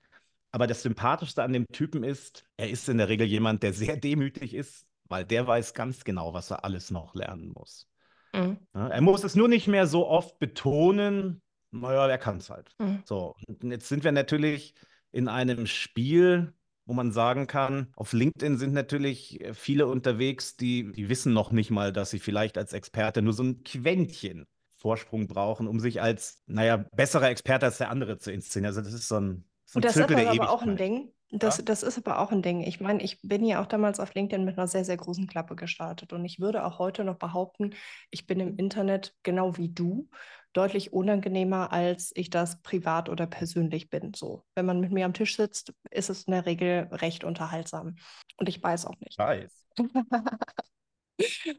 Aber 0.51 0.67
das 0.67 0.81
Sympathischste 0.81 1.43
an 1.43 1.53
dem 1.53 1.67
Typen 1.67 2.05
ist, 2.05 2.47
er 2.57 2.71
ist 2.71 2.89
in 2.89 2.97
der 2.97 3.11
Regel 3.11 3.27
jemand, 3.27 3.63
der 3.63 3.75
sehr 3.75 3.99
demütig 3.99 4.55
ist, 4.55 4.87
weil 5.05 5.27
der 5.27 5.47
weiß 5.47 5.75
ganz 5.75 6.05
genau, 6.05 6.33
was 6.33 6.51
er 6.51 6.65
alles 6.65 6.91
noch 6.91 7.15
lernen 7.15 7.53
muss. 7.55 7.87
Mhm. 8.33 8.57
Ja, 8.75 8.89
er 8.89 9.01
muss 9.03 9.25
es 9.25 9.35
nur 9.35 9.49
nicht 9.49 9.69
mehr 9.69 9.87
so 9.87 10.09
oft 10.09 10.39
betonen. 10.39 11.43
Naja, 11.71 12.09
er 12.09 12.17
kann 12.17 12.39
es 12.39 12.49
halt. 12.49 12.71
Mhm. 12.79 13.03
So, 13.05 13.37
und 13.47 13.71
jetzt 13.71 13.91
sind 13.91 14.05
wir 14.05 14.13
natürlich 14.13 14.73
in 15.11 15.29
einem 15.29 15.67
Spiel, 15.67 16.55
wo 16.93 16.95
man 16.95 17.11
sagen 17.11 17.47
kann, 17.47 17.91
auf 17.97 18.13
LinkedIn 18.13 18.59
sind 18.59 18.75
natürlich 18.75 19.41
äh, 19.41 19.55
viele 19.55 19.87
unterwegs, 19.87 20.59
die, 20.59 20.93
die 20.93 21.09
wissen 21.09 21.33
noch 21.33 21.51
nicht 21.51 21.71
mal, 21.71 21.91
dass 21.91 22.11
sie 22.11 22.19
vielleicht 22.19 22.59
als 22.59 22.75
Experte 22.75 23.23
nur 23.23 23.33
so 23.33 23.43
ein 23.43 23.65
Quäntchen 23.65 24.47
Vorsprung 24.77 25.27
brauchen, 25.27 25.69
um 25.69 25.81
sich 25.81 26.03
als, 26.03 26.43
naja, 26.47 26.85
besserer 26.95 27.31
Experte 27.31 27.65
als 27.65 27.79
der 27.79 27.89
andere 27.89 28.19
zu 28.19 28.31
inszenieren. 28.31 28.77
Also 28.77 28.83
das 28.83 28.93
ist 28.93 29.09
so 29.09 29.15
ein, 29.19 29.45
so 29.65 29.79
ein 29.79 29.79
Und 29.79 29.85
das 29.87 29.95
Zirkel 29.95 30.19
ist 30.19 30.29
aber 30.29 30.51
auch 30.51 30.63
ein 30.63 30.77
Ding. 30.77 31.13
Das, 31.31 31.57
ja? 31.57 31.65
das 31.65 31.83
ist 31.83 31.97
aber 31.97 32.19
auch 32.19 32.31
ein 32.31 32.43
Ding. 32.43 32.61
Ich 32.61 32.79
meine, 32.81 33.03
ich 33.03 33.23
bin 33.23 33.47
ja 33.47 33.63
auch 33.63 33.67
damals 33.67 34.01
auf 34.01 34.13
LinkedIn 34.13 34.45
mit 34.45 34.59
einer 34.59 34.69
sehr, 34.69 34.85
sehr 34.85 34.99
großen 34.99 35.27
Klappe 35.29 35.57
gestartet. 35.57 36.13
Und 36.13 36.27
ich 36.27 36.41
würde 36.41 36.67
auch 36.67 36.79
heute 36.79 37.05
noch 37.05 37.17
behaupten, 37.17 37.71
ich 38.11 38.27
bin 38.27 38.39
im 38.39 38.57
Internet 38.59 39.15
genau 39.23 39.57
wie 39.57 39.71
du 39.71 40.11
deutlich 40.53 40.93
unangenehmer, 40.93 41.73
als 41.73 42.13
ich 42.15 42.31
das 42.31 42.61
privat 42.63 43.09
oder 43.09 43.27
persönlich 43.27 43.91
bin. 43.91 44.13
So, 44.15 44.45
wenn 44.55 44.67
man 44.67 44.81
mit 44.81 44.93
mir 44.93 45.07
am 45.07 45.15
Tisch 45.15 45.37
sitzt, 45.37 45.73
ist 45.91 46.11
es 46.11 46.25
in 46.25 46.33
der 46.33 46.47
Regel 46.47 46.89
recht 46.93 47.25
unterhaltsam. 47.25 47.97
Und 48.37 48.49
ich 48.49 48.63
weiß 48.63 48.87
auch 48.87 48.99
nicht. 49.01 49.19
Weiß. 49.19 49.67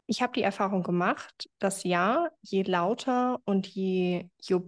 ich 0.06 0.22
habe 0.22 0.32
die 0.34 0.42
Erfahrung 0.42 0.82
gemacht, 0.82 1.48
dass 1.58 1.84
ja, 1.84 2.28
je 2.42 2.62
lauter 2.62 3.40
und 3.44 3.66
je, 3.66 4.28
je, 4.40 4.60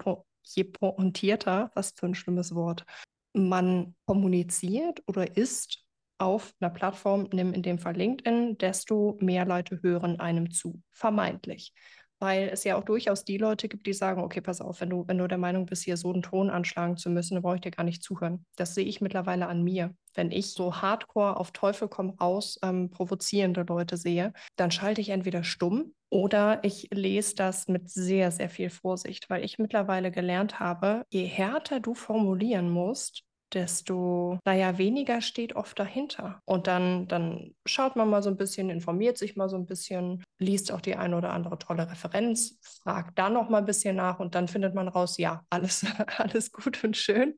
je 0.43 0.65
pointierter, 0.65 1.71
was 1.75 1.93
für 1.97 2.07
ein 2.07 2.15
schlimmes 2.15 2.55
Wort, 2.55 2.85
man 3.33 3.95
kommuniziert 4.07 5.03
oder 5.07 5.37
ist 5.37 5.85
auf 6.19 6.55
einer 6.61 6.71
Plattform, 6.71 7.29
nimm 7.33 7.53
in 7.53 7.63
dem 7.63 7.79
Fall 7.79 7.95
LinkedIn, 7.95 8.57
desto 8.57 9.19
mehr 9.21 9.45
Leute 9.45 9.83
hören 9.83 10.19
einem 10.19 10.51
zu, 10.51 10.83
vermeintlich 10.91 11.75
weil 12.19 12.49
es 12.49 12.65
ja 12.65 12.77
auch 12.77 12.85
durchaus 12.85 13.25
die 13.25 13.39
Leute 13.39 13.69
gibt, 13.69 13.87
die 13.87 13.93
sagen, 13.93 14.23
okay, 14.23 14.41
pass 14.41 14.61
auf, 14.61 14.81
wenn 14.81 14.91
du, 14.91 15.05
wenn 15.07 15.19
du 15.19 15.29
der 15.29 15.39
Meinung 15.39 15.67
bist, 15.67 15.85
hier 15.85 15.97
so 15.97 16.13
einen 16.13 16.23
Ton 16.23 16.51
anschlagen 16.51 16.97
zu 16.97 17.11
müssen, 17.11 17.35
dann 17.35 17.43
brauche 17.43 17.57
ich 17.57 17.61
dir 17.61 17.71
gar 17.71 17.85
nicht 17.85 18.03
zuhören. 18.03 18.45
Das 18.57 18.75
sehe 18.75 18.85
ich 18.85 19.01
mittlerweile 19.01 19.47
an 19.49 19.63
mir. 19.63 19.95
Wenn 20.15 20.31
ich 20.31 20.53
so 20.53 20.81
hardcore 20.81 21.37
auf 21.37 21.53
Teufel 21.53 21.89
komm 21.89 22.11
raus 22.11 22.59
ähm, 22.63 22.91
provozierende 22.91 23.63
Leute 23.63 23.97
sehe, 23.97 24.33
dann 24.57 24.71
schalte 24.71 25.01
ich 25.01 25.11
entweder 25.11 25.45
stumm 25.45 25.93
oder 26.09 26.65
ich 26.65 26.89
lese 26.93 27.35
das 27.35 27.69
mit 27.69 27.91
sehr, 27.91 28.31
sehr 28.31 28.49
viel 28.49 28.71
Vorsicht, 28.71 29.29
weil 29.29 29.45
ich 29.45 29.59
mittlerweile 29.59 30.11
gelernt 30.11 30.61
habe, 30.61 31.05
je 31.11 31.25
härter 31.25 31.81
du 31.81 31.95
formulieren 31.95 32.71
musst, 32.71 33.25
desto, 33.57 34.39
naja, 34.45 34.77
weniger 34.79 35.21
steht 35.23 35.57
oft 35.57 35.79
dahinter. 35.79 36.41
Und 36.45 36.67
dann, 36.67 37.09
dann 37.09 37.55
schaut 37.65 37.97
man 37.97 38.09
mal 38.11 38.23
so 38.23 38.29
ein 38.29 38.37
bisschen, 38.37 38.69
informiert 38.69 39.17
sich 39.17 39.35
mal 39.35 39.49
so 39.49 39.57
ein 39.57 39.67
bisschen, 39.67 40.23
liest 40.39 40.71
auch 40.71 40.83
die 40.83 40.97
eine 40.97 41.17
oder 41.17 41.33
andere 41.33 41.59
tolle 41.59 41.91
Referenz, 41.91 42.59
fragt 42.83 43.19
da 43.19 43.31
noch 43.31 43.49
mal 43.49 43.59
ein 43.59 43.65
bisschen 43.65 43.97
nach 43.97 44.21
und 44.21 44.35
dann 44.35 44.47
findet 44.47 44.75
man 44.75 44.89
raus, 44.89 45.17
ja, 45.17 45.43
alles, 45.51 45.85
alles 46.19 46.53
gut 46.53 46.85
und 46.85 46.97
schön. 46.97 47.35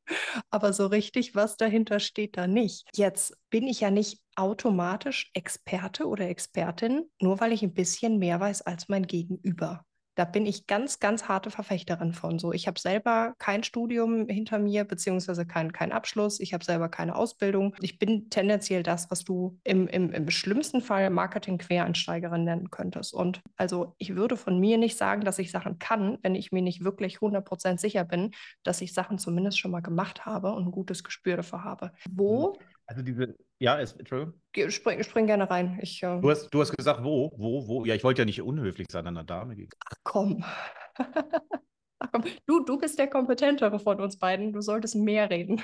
Aber 0.51 0.73
so 0.73 0.87
richtig, 0.87 1.35
was 1.37 1.57
dahinter 1.57 2.01
steht, 2.01 2.37
da 2.37 2.47
nicht. 2.47 2.89
Jetzt 2.97 3.35
bin 3.49 3.69
ich 3.69 3.81
ja 3.81 3.91
nicht 3.91 4.21
automatisch 4.35 5.31
Experte 5.35 6.07
oder 6.07 6.29
Expertin, 6.29 7.09
nur 7.21 7.41
weil 7.41 7.53
ich 7.53 7.63
ein 7.63 7.75
bisschen 7.75 8.19
mehr 8.19 8.41
weiß 8.41 8.63
als 8.63 8.89
mein 8.89 9.07
Gegenüber. 9.07 9.85
Da 10.19 10.25
bin 10.25 10.47
ich 10.47 10.67
ganz, 10.67 10.99
ganz 10.99 11.29
harte 11.29 11.49
Verfechterin 11.49 12.13
von. 12.13 12.41
So, 12.41 12.53
ich 12.53 12.67
habe 12.67 12.81
selber 12.81 13.35
kein 13.39 13.63
Studium 13.63 14.27
hinter 14.29 14.59
mir, 14.59 14.83
beziehungsweise 14.83 15.47
keinen 15.47 15.71
kein 15.71 15.93
Abschluss. 15.93 16.41
Ich 16.41 16.53
habe 16.53 16.65
selber 16.65 16.89
keine 16.89 17.15
Ausbildung. 17.15 17.77
Ich 17.81 18.01
bin 18.01 18.29
tendenziell 18.29 18.83
das, 18.83 19.13
was 19.13 19.23
du 19.23 19.61
im, 19.63 19.87
im, 19.87 20.11
im 20.11 20.29
schlimmsten 20.29 20.81
Fall 20.81 21.11
Marketing-Quereinsteigerin 21.11 22.43
nennen 22.43 22.69
könntest. 22.71 23.15
Und 23.15 23.43
also 23.57 23.95
ich 23.99 24.17
würde 24.17 24.37
von 24.37 24.59
mir 24.59 24.77
nicht 24.77 24.99
sagen, 24.99 25.23
dass 25.25 25.39
ich 25.39 25.53
Sachen 25.53 25.79
kann, 25.79 26.19
wenn 26.23 26.35
ich 26.35 26.51
mir 26.51 26.63
nicht 26.63 26.83
wirklich 26.83 27.19
100% 27.19 27.79
sicher 27.79 28.05
bin, 28.05 28.33
dass 28.65 28.81
ich 28.81 28.95
Sachen 28.95 29.19
zumindest 29.19 29.61
schon 29.61 29.71
mal 29.71 29.83
gemacht 29.83 30.27
habe 30.27 30.51
und 30.51 30.65
ein 30.65 30.73
gutes 30.73 31.05
Gespür 31.05 31.37
dafür 31.37 31.63
habe. 31.63 31.93
Wo? 32.11 32.59
Also 32.89 33.03
diese, 33.03 33.37
ja, 33.59 33.77
ist, 33.77 33.99
Entschuldigung. 33.99 34.41
Spring, 34.71 35.03
spring 35.05 35.27
gerne 35.27 35.49
rein. 35.51 35.79
Ich, 35.83 36.03
äh... 36.03 36.21
du, 36.21 36.31
hast, 36.31 36.49
du 36.49 36.61
hast 36.61 36.75
gesagt, 36.75 37.05
wo, 37.05 37.31
wo, 37.37 37.69
wo? 37.69 37.85
Ja, 37.85 37.95
ich 37.95 38.03
wollte 38.03 38.23
ja 38.23 38.25
nicht 38.25 38.41
unhöflich 38.41 38.87
sein 38.91 39.07
an 39.07 39.17
einer 39.17 39.25
Dame 39.25 39.55
Ach 39.85 39.97
komm. 40.05 40.43
Ach 40.95 41.07
komm. 42.13 42.25
Du, 42.47 42.65
du 42.65 42.79
bist 42.79 42.99
der 42.99 43.09
Kompetentere 43.09 43.79
von 43.79 44.01
uns 44.01 44.19
beiden. 44.19 44.55
Du 44.55 44.63
solltest 44.63 44.97
mehr 44.97 45.29
reden. 45.29 45.61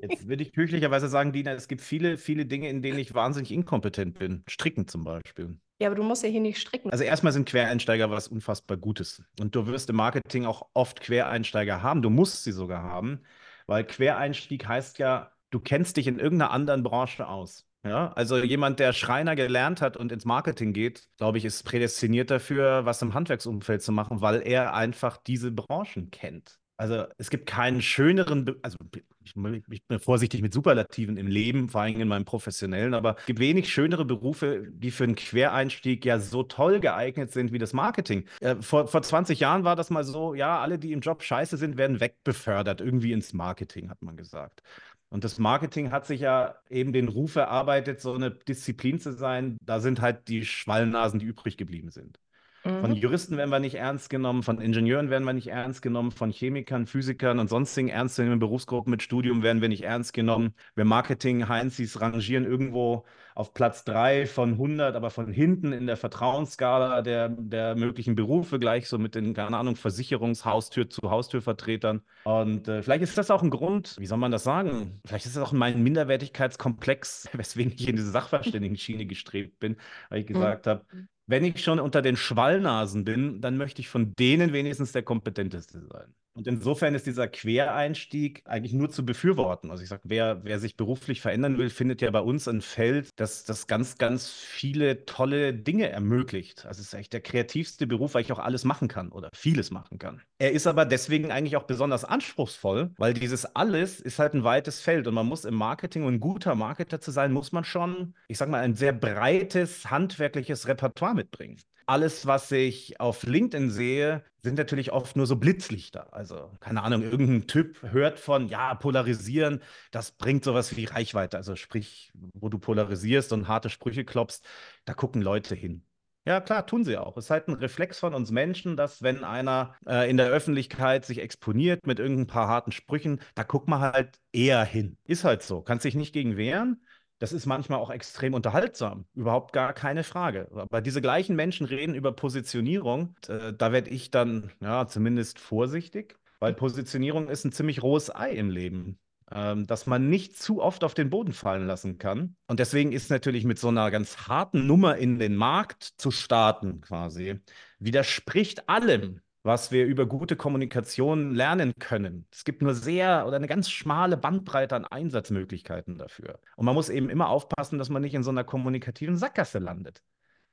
Jetzt 0.00 0.26
würde 0.26 0.42
ich 0.42 0.56
höchlicherweise 0.56 1.08
sagen, 1.08 1.32
Dina, 1.32 1.52
es 1.52 1.68
gibt 1.68 1.82
viele, 1.82 2.16
viele 2.16 2.46
Dinge, 2.46 2.68
in 2.70 2.80
denen 2.80 2.98
ich 2.98 3.14
wahnsinnig 3.14 3.52
inkompetent 3.52 4.18
bin. 4.18 4.42
Stricken 4.48 4.88
zum 4.88 5.04
Beispiel. 5.04 5.58
Ja, 5.80 5.88
aber 5.88 5.96
du 5.96 6.02
musst 6.02 6.22
ja 6.22 6.30
hier 6.30 6.40
nicht 6.40 6.58
stricken. 6.58 6.90
Also 6.90 7.04
erstmal 7.04 7.32
sind 7.34 7.46
Quereinsteiger 7.46 8.10
was 8.10 8.28
unfassbar 8.28 8.78
Gutes. 8.78 9.22
Und 9.38 9.54
du 9.54 9.66
wirst 9.66 9.90
im 9.90 9.96
Marketing 9.96 10.46
auch 10.46 10.68
oft 10.72 11.00
Quereinsteiger 11.00 11.82
haben. 11.82 12.00
Du 12.00 12.10
musst 12.10 12.44
sie 12.44 12.52
sogar 12.52 12.82
haben, 12.82 13.20
weil 13.66 13.84
Quereinstieg 13.84 14.66
heißt 14.66 14.98
ja, 14.98 15.30
du 15.50 15.60
kennst 15.60 15.96
dich 15.96 16.06
in 16.06 16.18
irgendeiner 16.18 16.50
anderen 16.50 16.82
Branche 16.82 17.26
aus. 17.28 17.64
Ja, 17.84 18.12
also 18.14 18.36
jemand, 18.38 18.80
der 18.80 18.92
Schreiner 18.92 19.36
gelernt 19.36 19.80
hat 19.80 19.96
und 19.96 20.10
ins 20.10 20.24
Marketing 20.24 20.72
geht, 20.72 21.08
glaube 21.16 21.38
ich, 21.38 21.44
ist 21.44 21.62
prädestiniert 21.62 22.30
dafür, 22.30 22.84
was 22.84 23.00
im 23.02 23.14
Handwerksumfeld 23.14 23.82
zu 23.82 23.92
machen, 23.92 24.20
weil 24.20 24.42
er 24.42 24.74
einfach 24.74 25.16
diese 25.16 25.52
Branchen 25.52 26.10
kennt. 26.10 26.58
Also 26.76 27.06
es 27.18 27.28
gibt 27.28 27.46
keinen 27.46 27.82
schöneren, 27.82 28.44
Be 28.44 28.56
also 28.62 28.76
ich, 29.24 29.34
ich, 29.68 29.86
bin 29.86 29.98
vorsichtig 29.98 30.42
mit 30.42 30.54
Superlativen 30.54 31.16
im 31.16 31.26
Leben, 31.26 31.68
vor 31.68 31.80
allem 31.80 32.00
in 32.00 32.06
meinem 32.06 32.24
professionellen, 32.24 32.94
aber 32.94 33.16
es 33.18 33.26
gibt 33.26 33.40
wenig 33.40 33.72
schönere 33.72 34.04
Berufe, 34.04 34.64
die 34.70 34.92
für 34.92 35.02
einen 35.02 35.16
Quereinstieg 35.16 36.04
ja 36.04 36.20
so 36.20 36.44
toll 36.44 36.78
geeignet 36.78 37.32
sind 37.32 37.52
wie 37.52 37.58
das 37.58 37.72
Marketing. 37.72 38.26
Äh, 38.40 38.56
vor, 38.60 38.86
vor 38.86 39.02
20 39.02 39.40
Jahren 39.40 39.64
war 39.64 39.74
das 39.74 39.90
mal 39.90 40.04
so, 40.04 40.34
ja, 40.34 40.60
alle, 40.60 40.78
die 40.78 40.92
im 40.92 41.00
Job 41.00 41.24
scheiße 41.24 41.56
sind, 41.56 41.76
werden 41.78 41.98
wegbefördert, 41.98 42.80
irgendwie 42.80 43.12
ins 43.12 43.32
Marketing, 43.32 43.90
hat 43.90 44.00
man 44.00 44.16
gesagt. 44.16 44.62
Und 45.10 45.24
das 45.24 45.38
Marketing 45.38 45.90
hat 45.90 46.06
sich 46.06 46.20
ja 46.20 46.56
eben 46.68 46.92
den 46.92 47.08
Ruf 47.08 47.36
erarbeitet, 47.36 48.00
so 48.00 48.14
eine 48.14 48.30
Disziplin 48.30 49.00
zu 49.00 49.12
sein. 49.12 49.56
Da 49.62 49.80
sind 49.80 50.00
halt 50.00 50.28
die 50.28 50.44
Schwallnasen, 50.44 51.18
die 51.18 51.26
übrig 51.26 51.56
geblieben 51.56 51.90
sind. 51.90 52.20
Von 52.62 52.90
mhm. 52.90 52.96
Juristen 52.96 53.36
werden 53.36 53.50
wir 53.50 53.60
nicht 53.60 53.76
ernst 53.76 54.10
genommen, 54.10 54.42
von 54.42 54.60
Ingenieuren 54.60 55.10
werden 55.10 55.24
wir 55.24 55.32
nicht 55.32 55.48
ernst 55.48 55.80
genommen, 55.80 56.10
von 56.10 56.30
Chemikern, 56.30 56.86
Physikern 56.86 57.38
und 57.38 57.48
sonstigen 57.48 57.88
ernstzunehmenden 57.88 58.40
Berufsgruppen 58.40 58.90
mit 58.90 59.02
Studium 59.02 59.42
werden 59.42 59.62
wir 59.62 59.68
nicht 59.68 59.84
ernst 59.84 60.12
genommen. 60.12 60.54
Wir 60.74 60.84
Marketing-Heinzis 60.84 62.00
rangieren 62.00 62.44
irgendwo 62.44 63.04
auf 63.38 63.54
Platz 63.54 63.84
drei 63.84 64.26
von 64.26 64.54
100, 64.54 64.96
aber 64.96 65.10
von 65.10 65.30
hinten 65.32 65.72
in 65.72 65.86
der 65.86 65.96
Vertrauensskala 65.96 67.02
der, 67.02 67.28
der 67.28 67.76
möglichen 67.76 68.16
Berufe, 68.16 68.58
gleich 68.58 68.88
so 68.88 68.98
mit 68.98 69.14
den, 69.14 69.32
keine 69.32 69.56
Ahnung, 69.56 69.76
Versicherungshaustür 69.76 70.90
zu 70.90 71.08
Haustürvertretern. 71.08 72.02
Und 72.24 72.66
äh, 72.66 72.82
vielleicht 72.82 73.04
ist 73.04 73.16
das 73.16 73.30
auch 73.30 73.44
ein 73.44 73.50
Grund, 73.50 73.94
wie 73.98 74.06
soll 74.06 74.18
man 74.18 74.32
das 74.32 74.42
sagen? 74.42 75.00
Vielleicht 75.06 75.26
ist 75.26 75.36
das 75.36 75.44
auch 75.44 75.52
mein 75.52 75.80
Minderwertigkeitskomplex, 75.84 77.28
weswegen 77.32 77.72
ich 77.72 77.88
in 77.88 77.94
diese 77.94 78.10
Sachverständigen-Schiene 78.10 79.06
gestrebt 79.06 79.60
bin, 79.60 79.76
weil 80.10 80.18
ich 80.18 80.28
mhm. 80.28 80.34
gesagt 80.34 80.66
mhm. 80.66 80.70
habe, 80.70 80.84
wenn 81.28 81.44
ich 81.44 81.62
schon 81.62 81.80
unter 81.80 82.02
den 82.02 82.16
Schwallnasen 82.16 83.04
bin, 83.04 83.40
dann 83.40 83.56
möchte 83.58 83.80
ich 83.82 83.88
von 83.88 84.14
denen 84.16 84.52
wenigstens 84.52 84.92
der 84.92 85.04
kompetenteste 85.04 85.80
sein. 85.86 86.14
Und 86.38 86.46
insofern 86.46 86.94
ist 86.94 87.04
dieser 87.04 87.26
Quereinstieg 87.26 88.42
eigentlich 88.44 88.72
nur 88.72 88.90
zu 88.90 89.04
befürworten. 89.04 89.72
Also 89.72 89.82
ich 89.82 89.88
sage, 89.88 90.02
wer, 90.04 90.44
wer 90.44 90.60
sich 90.60 90.76
beruflich 90.76 91.20
verändern 91.20 91.58
will, 91.58 91.68
findet 91.68 92.00
ja 92.00 92.12
bei 92.12 92.20
uns 92.20 92.46
ein 92.46 92.60
Feld, 92.60 93.10
das, 93.16 93.42
das 93.42 93.66
ganz, 93.66 93.98
ganz 93.98 94.30
viele 94.30 95.04
tolle 95.04 95.52
Dinge 95.52 95.88
ermöglicht. 95.88 96.64
Also 96.64 96.80
es 96.80 96.86
ist 96.86 96.94
eigentlich 96.94 97.10
der 97.10 97.22
kreativste 97.22 97.88
Beruf, 97.88 98.14
weil 98.14 98.22
ich 98.22 98.30
auch 98.30 98.38
alles 98.38 98.62
machen 98.62 98.86
kann 98.86 99.10
oder 99.10 99.30
vieles 99.34 99.72
machen 99.72 99.98
kann. 99.98 100.22
Er 100.38 100.52
ist 100.52 100.68
aber 100.68 100.84
deswegen 100.84 101.32
eigentlich 101.32 101.56
auch 101.56 101.64
besonders 101.64 102.04
anspruchsvoll, 102.04 102.92
weil 102.98 103.14
dieses 103.14 103.44
alles 103.56 103.98
ist 103.98 104.20
halt 104.20 104.34
ein 104.34 104.44
weites 104.44 104.80
Feld 104.80 105.08
und 105.08 105.14
man 105.14 105.26
muss 105.26 105.44
im 105.44 105.56
Marketing 105.56 106.04
und 106.04 106.14
ein 106.14 106.20
guter 106.20 106.54
Marketer 106.54 107.00
zu 107.00 107.10
sein, 107.10 107.32
muss 107.32 107.50
man 107.50 107.64
schon, 107.64 108.14
ich 108.28 108.38
sage 108.38 108.52
mal, 108.52 108.60
ein 108.60 108.76
sehr 108.76 108.92
breites 108.92 109.90
handwerkliches 109.90 110.68
Repertoire 110.68 111.16
mitbringen 111.16 111.58
alles, 111.88 112.26
was 112.26 112.50
ich 112.52 113.00
auf 113.00 113.22
LinkedIn 113.24 113.70
sehe, 113.70 114.22
sind 114.42 114.58
natürlich 114.58 114.92
oft 114.92 115.16
nur 115.16 115.26
so 115.26 115.36
Blitzlichter. 115.36 116.12
Also, 116.12 116.50
keine 116.60 116.82
Ahnung, 116.82 117.02
irgendein 117.02 117.46
Typ 117.46 117.82
hört 117.82 118.18
von, 118.18 118.48
ja, 118.48 118.74
polarisieren, 118.74 119.62
das 119.90 120.12
bringt 120.12 120.44
sowas 120.44 120.76
wie 120.76 120.84
Reichweite. 120.84 121.36
Also, 121.36 121.56
sprich, 121.56 122.12
wo 122.34 122.48
du 122.48 122.58
polarisierst 122.58 123.32
und 123.32 123.48
harte 123.48 123.70
Sprüche 123.70 124.04
klopfst, 124.04 124.42
da 124.84 124.94
gucken 124.94 125.22
Leute 125.22 125.54
hin. 125.54 125.84
Ja, 126.26 126.40
klar, 126.42 126.66
tun 126.66 126.84
sie 126.84 126.98
auch. 126.98 127.16
Es 127.16 127.24
ist 127.26 127.30
halt 127.30 127.48
ein 127.48 127.54
Reflex 127.54 127.98
von 127.98 128.12
uns 128.12 128.30
Menschen, 128.30 128.76
dass 128.76 129.02
wenn 129.02 129.24
einer 129.24 129.74
äh, 129.86 130.10
in 130.10 130.18
der 130.18 130.28
Öffentlichkeit 130.28 131.06
sich 131.06 131.20
exponiert 131.20 131.86
mit 131.86 131.98
irgendein 131.98 132.26
paar 132.26 132.48
harten 132.48 132.70
Sprüchen, 132.70 133.20
da 133.34 133.44
guckt 133.44 133.66
man 133.66 133.80
halt 133.80 134.20
eher 134.30 134.62
hin. 134.62 134.98
Ist 135.04 135.24
halt 135.24 135.42
so. 135.42 135.62
Kannst 135.62 135.86
dich 135.86 135.94
nicht 135.94 136.12
gegen 136.12 136.36
wehren. 136.36 136.82
Das 137.18 137.32
ist 137.32 137.46
manchmal 137.46 137.80
auch 137.80 137.90
extrem 137.90 138.32
unterhaltsam, 138.34 139.04
überhaupt 139.14 139.52
gar 139.52 139.72
keine 139.72 140.04
Frage. 140.04 140.48
Aber 140.52 140.80
diese 140.80 141.00
gleichen 141.00 141.34
Menschen 141.34 141.66
reden 141.66 141.94
über 141.94 142.12
Positionierung. 142.12 143.16
Äh, 143.26 143.52
da 143.54 143.72
werde 143.72 143.90
ich 143.90 144.10
dann 144.10 144.52
ja 144.60 144.86
zumindest 144.86 145.38
vorsichtig, 145.40 146.16
weil 146.38 146.54
Positionierung 146.54 147.28
ist 147.28 147.44
ein 147.44 147.52
ziemlich 147.52 147.82
rohes 147.82 148.14
Ei 148.14 148.30
im 148.30 148.50
Leben, 148.50 149.00
ähm, 149.32 149.66
das 149.66 149.86
man 149.86 150.08
nicht 150.08 150.38
zu 150.40 150.62
oft 150.62 150.84
auf 150.84 150.94
den 150.94 151.10
Boden 151.10 151.32
fallen 151.32 151.66
lassen 151.66 151.98
kann. 151.98 152.36
Und 152.46 152.60
deswegen 152.60 152.92
ist 152.92 153.10
natürlich 153.10 153.44
mit 153.44 153.58
so 153.58 153.68
einer 153.68 153.90
ganz 153.90 154.28
harten 154.28 154.66
Nummer 154.68 154.96
in 154.96 155.18
den 155.18 155.34
Markt 155.34 155.82
zu 155.96 156.12
starten 156.12 156.80
quasi, 156.80 157.40
widerspricht 157.80 158.68
allem, 158.68 159.20
was 159.48 159.72
wir 159.72 159.86
über 159.86 160.04
gute 160.04 160.36
Kommunikation 160.36 161.34
lernen 161.34 161.72
können. 161.78 162.26
Es 162.30 162.44
gibt 162.44 162.60
nur 162.60 162.74
sehr 162.74 163.26
oder 163.26 163.36
eine 163.36 163.46
ganz 163.46 163.70
schmale 163.70 164.18
Bandbreite 164.18 164.76
an 164.76 164.84
Einsatzmöglichkeiten 164.84 165.96
dafür. 165.96 166.38
Und 166.56 166.66
man 166.66 166.74
muss 166.74 166.90
eben 166.90 167.08
immer 167.08 167.30
aufpassen, 167.30 167.78
dass 167.78 167.88
man 167.88 168.02
nicht 168.02 168.12
in 168.12 168.22
so 168.22 168.30
einer 168.30 168.44
kommunikativen 168.44 169.16
Sackgasse 169.16 169.58
landet. 169.58 170.02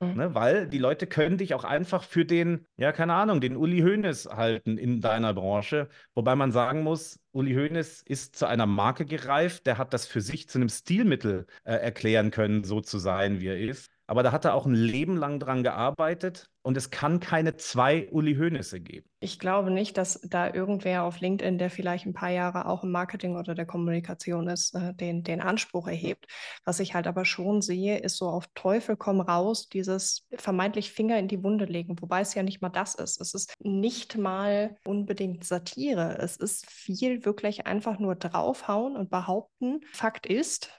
Mhm. 0.00 0.14
Ne, 0.14 0.34
weil 0.34 0.66
die 0.66 0.78
Leute 0.78 1.06
können 1.06 1.36
dich 1.36 1.52
auch 1.54 1.64
einfach 1.64 2.04
für 2.04 2.24
den, 2.24 2.66
ja, 2.78 2.92
keine 2.92 3.14
Ahnung, 3.14 3.40
den 3.42 3.56
Uli 3.56 3.80
Hoeneß 3.80 4.30
halten 4.30 4.78
in 4.78 5.02
deiner 5.02 5.34
Branche. 5.34 5.88
Wobei 6.14 6.34
man 6.34 6.50
sagen 6.50 6.82
muss, 6.82 7.20
Uli 7.32 7.54
Hoeneß 7.54 8.02
ist 8.02 8.36
zu 8.36 8.46
einer 8.46 8.66
Marke 8.66 9.04
gereift, 9.04 9.66
der 9.66 9.76
hat 9.76 9.92
das 9.92 10.06
für 10.06 10.22
sich 10.22 10.48
zu 10.48 10.58
einem 10.58 10.70
Stilmittel 10.70 11.46
äh, 11.64 11.74
erklären 11.74 12.30
können, 12.30 12.64
so 12.64 12.80
zu 12.80 12.98
sein, 12.98 13.40
wie 13.40 13.48
er 13.48 13.58
ist. 13.58 13.90
Aber 14.06 14.22
da 14.22 14.32
hat 14.32 14.44
er 14.44 14.54
auch 14.54 14.66
ein 14.66 14.74
Leben 14.74 15.16
lang 15.16 15.40
dran 15.40 15.62
gearbeitet 15.62 16.48
und 16.62 16.76
es 16.76 16.90
kann 16.90 17.20
keine 17.20 17.56
zwei 17.56 18.08
Uli 18.10 18.36
Hoeneße 18.36 18.80
geben. 18.80 19.08
Ich 19.20 19.38
glaube 19.38 19.70
nicht, 19.70 19.96
dass 19.96 20.20
da 20.22 20.52
irgendwer 20.52 21.04
auf 21.04 21.20
LinkedIn, 21.20 21.58
der 21.58 21.70
vielleicht 21.70 22.06
ein 22.06 22.12
paar 22.12 22.30
Jahre 22.30 22.66
auch 22.66 22.84
im 22.84 22.92
Marketing 22.92 23.36
oder 23.36 23.54
der 23.54 23.66
Kommunikation 23.66 24.48
ist, 24.48 24.74
äh, 24.74 24.94
den, 24.94 25.22
den 25.24 25.40
Anspruch 25.40 25.88
erhebt. 25.88 26.26
Was 26.64 26.80
ich 26.80 26.94
halt 26.94 27.06
aber 27.06 27.24
schon 27.24 27.62
sehe, 27.62 27.98
ist 27.98 28.16
so 28.16 28.28
auf 28.28 28.46
Teufel 28.54 28.96
komm 28.96 29.20
raus, 29.20 29.68
dieses 29.68 30.26
vermeintlich 30.36 30.92
Finger 30.92 31.18
in 31.18 31.28
die 31.28 31.42
Wunde 31.42 31.64
legen, 31.64 32.00
wobei 32.00 32.20
es 32.20 32.34
ja 32.34 32.42
nicht 32.42 32.62
mal 32.62 32.68
das 32.68 32.94
ist. 32.94 33.20
Es 33.20 33.34
ist 33.34 33.54
nicht 33.60 34.16
mal 34.16 34.76
unbedingt 34.84 35.44
Satire. 35.44 36.18
Es 36.18 36.36
ist 36.36 36.70
viel 36.70 37.24
wirklich 37.24 37.66
einfach 37.66 37.98
nur 37.98 38.14
draufhauen 38.14 38.96
und 38.96 39.10
behaupten, 39.10 39.80
Fakt 39.92 40.26
ist, 40.26 40.70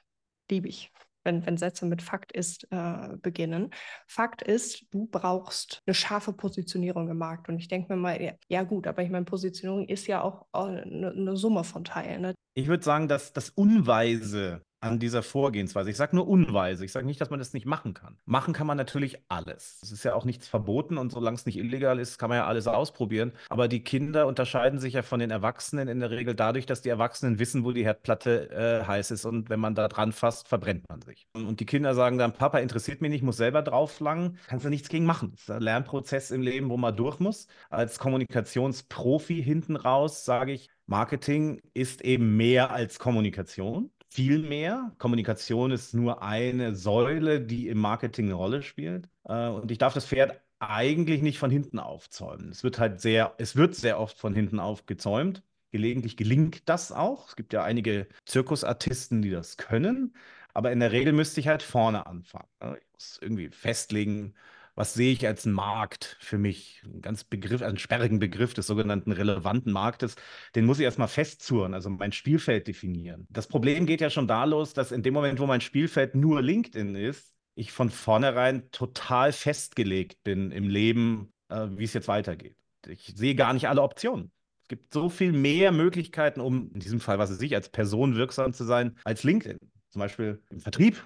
liebe 0.50 0.68
ich 0.68 0.92
wenn, 1.28 1.46
wenn 1.46 1.58
Sätze 1.58 1.86
mit 1.86 2.02
Fakt 2.02 2.32
ist 2.32 2.68
äh, 2.72 3.10
beginnen. 3.22 3.70
Fakt 4.08 4.42
ist, 4.42 4.86
du 4.92 5.06
brauchst 5.06 5.84
eine 5.86 5.94
scharfe 5.94 6.34
Positionierung 6.34 7.08
im 7.10 7.18
Markt. 7.20 7.50
Und 7.50 7.60
ich 7.60 7.68
denke 7.68 7.94
mir 7.94 8.00
mal, 8.00 8.20
ja, 8.20 8.32
ja, 8.48 8.64
gut, 8.64 8.88
aber 8.88 9.04
ich 9.04 9.12
meine, 9.12 9.26
Positionierung 9.26 9.88
ist 9.88 10.08
ja 10.08 10.24
auch, 10.24 10.48
eine, 10.52 11.12
eine, 11.12 11.38
Summe 11.38 11.64
von 11.64 11.84
Teilen. 11.84 12.22
Ne? 12.22 12.34
Ich 12.56 12.68
würde 12.68 12.84
sagen, 12.84 13.08
dass 13.08 13.34
das 13.34 13.50
Unweise 13.50 14.64
an 14.80 15.00
dieser 15.00 15.24
Vorgehensweise. 15.24 15.90
Ich 15.90 15.98
sage 15.98 16.16
nur 16.16 16.28
unweise. 16.28 16.86
Ich 16.86 16.92
sage 16.92 17.06
nicht, 17.06 17.20
dass 17.20 17.30
man 17.30 17.40
das 17.40 17.54
nicht 17.54 17.66
machen 17.66 17.94
kann. 17.94 18.18
Machen 18.26 18.54
kann 18.54 18.68
man 18.68 18.78
natürlich 18.78 19.18
alles. 19.28 19.80
Es 19.82 19.92
ist 19.92 20.04
ja 20.04 20.14
auch 20.14 20.26
nichts 20.26 20.48
verboten 20.48 20.98
und 20.98 21.12
solange 21.12 21.36
es 21.36 21.46
nicht 21.46 21.58
illegal 21.58 22.00
ist, 22.00 22.18
kann 22.18 22.30
man 22.30 22.38
ja 22.38 22.46
alles 22.46 22.68
ausprobieren. 22.68 23.32
Aber 23.50 23.68
die 23.68 23.84
Kinder 23.84 24.28
unterscheiden 24.28 24.80
sich 24.80 24.94
ja 24.94 25.02
von 25.02 25.20
den 25.20 25.32
Erwachsenen 25.32 25.88
in 25.88 26.00
der 26.00 26.12
Regel 26.12 26.36
dadurch, 26.36 26.66
dass 26.66 26.82
die 26.82 26.90
Erwachsenen 26.90 27.40
wissen, 27.40 27.64
wo 27.64 27.72
die 27.72 27.84
Herdplatte 27.84 28.52
äh, 28.52 28.86
heiß 28.86 29.12
ist 29.12 29.26
und 29.26 29.50
wenn 29.50 29.60
man 29.60 29.74
da 29.74 29.88
dran 29.88 30.12
fasst, 30.12 30.48
verbrennt 30.48 30.88
man 30.90 31.02
sich. 31.02 31.28
Und 31.34 31.60
die 31.60 31.66
Kinder 31.66 31.96
sagen 31.96 32.18
dann, 32.18 32.34
Papa 32.34 32.60
interessiert 32.60 33.02
mich 33.02 33.10
nicht, 33.10 33.24
muss 33.24 33.38
selber 33.38 33.64
drauflangen. 33.64 34.38
Kannst 34.48 34.66
du 34.66 34.70
nichts 34.70 34.90
gegen 34.90 35.06
machen. 35.06 35.32
Das 35.32 35.42
ist 35.42 35.52
ein 35.52 35.62
Lernprozess 35.62 36.32
im 36.32 36.42
Leben, 36.42 36.70
wo 36.70 36.78
man 36.78 36.96
durch 36.96 37.20
muss. 37.20 37.48
Als 37.70 37.98
Kommunikationsprofi 37.98 39.42
hinten 39.44 39.76
raus 39.76 40.24
sage 40.24 40.52
ich, 40.52 40.70
Marketing 40.86 41.62
ist 41.74 42.02
eben 42.02 42.38
mehr 42.38 42.72
als 42.72 43.00
Kommunikation 43.00 43.92
viel 44.10 44.40
mehr. 44.40 44.92
Kommunikation 44.98 45.72
ist 45.72 45.94
nur 45.94 46.22
eine 46.22 46.76
Säule, 46.76 47.42
die 47.42 47.68
im 47.68 47.80
Marketing 47.80 48.26
eine 48.26 48.36
Rolle 48.36 48.62
spielt. 48.64 49.10
Äh, 49.26 49.48
und 49.50 49.72
ich 49.72 49.78
darf 49.78 49.94
das 49.94 50.06
Pferd 50.06 50.42
eigentlich 50.60 51.22
nicht 51.22 51.40
von 51.40 51.52
hinten 51.52 51.80
aufzäumen. 51.80 52.50
Es 52.50 52.64
wird 52.64 52.80
halt 52.80 53.02
sehr, 53.02 53.36
es 53.38 53.56
wird 53.56 53.76
sehr 53.76 54.00
oft 54.00 54.18
von 54.18 54.34
hinten 54.34 54.60
aufgezäumt. 54.60 55.44
Gelegentlich 55.72 56.18
gelingt 56.18 56.68
das 56.70 56.92
auch. 56.92 57.28
Es 57.30 57.36
gibt 57.36 57.54
ja 57.54 57.64
einige 57.64 58.08
Zirkusartisten, 58.26 59.22
die 59.22 59.30
das 59.30 59.58
können. 59.58 60.16
Aber 60.54 60.72
in 60.72 60.80
der 60.80 60.92
Regel 60.92 61.14
müsste 61.14 61.40
ich 61.40 61.48
halt 61.48 61.62
vorne 61.62 62.08
anfangen. 62.08 62.48
Ich 62.60 62.88
muss 62.94 63.20
irgendwie 63.22 63.50
festlegen, 63.50 64.34
was 64.78 64.94
sehe 64.94 65.12
ich 65.12 65.26
als 65.26 65.48
Markt 65.48 66.18
für 66.20 66.38
mich? 66.38 66.84
Ein 66.86 67.02
ganz 67.02 67.24
Begriff, 67.24 67.64
einen 67.64 67.80
sperrigen 67.80 68.20
Begriff 68.20 68.54
des 68.54 68.68
sogenannten 68.68 69.12
relevanten 69.12 69.74
Marktes, 69.74 70.16
den 70.54 70.66
muss 70.66 70.78
ich 70.78 70.86
erstmal 70.86 71.08
festzurren, 71.08 71.74
also 71.74 71.90
mein 71.90 72.12
Spielfeld 72.12 72.68
definieren. 72.68 73.26
Das 73.32 73.48
Problem 73.48 73.88
geht 73.88 74.02
ja 74.02 74.12
schon 74.12 74.28
da 74.28 74.44
los, 74.44 74.76
dass 74.76 74.92
in 74.92 75.02
dem 75.02 75.16
Moment, 75.16 75.40
wo 75.40 75.48
mein 75.48 75.62
Spielfeld 75.62 76.14
nur 76.14 76.44
LinkedIn 76.44 76.94
ist, 76.94 77.34
ich 77.56 77.72
von 77.72 77.90
vornherein 77.90 78.70
total 78.70 79.34
festgelegt 79.34 80.24
bin 80.24 80.52
im 80.52 80.70
Leben, 80.70 81.34
äh, 81.50 81.66
wie 81.72 81.86
es 81.86 81.94
jetzt 81.94 82.08
weitergeht. 82.08 82.56
Ich 82.88 83.14
sehe 83.16 83.34
gar 83.34 83.54
nicht 83.54 83.68
alle 83.68 83.82
Optionen. 83.82 84.32
Es 84.62 84.68
gibt 84.68 84.94
so 84.94 85.10
viel 85.10 85.32
mehr 85.32 85.72
Möglichkeiten, 85.72 86.40
um 86.40 86.72
in 86.72 86.80
diesem 86.80 87.00
Fall, 87.00 87.18
was 87.18 87.32
es 87.32 87.40
sich 87.40 87.56
als 87.56 87.70
Person 87.70 88.16
wirksam 88.16 88.54
zu 88.54 88.64
sein, 88.64 88.96
als 89.06 89.24
LinkedIn. 89.24 89.58
Zum 89.90 90.00
Beispiel 90.02 90.40
im 90.52 90.60
Vertrieb, 90.60 91.04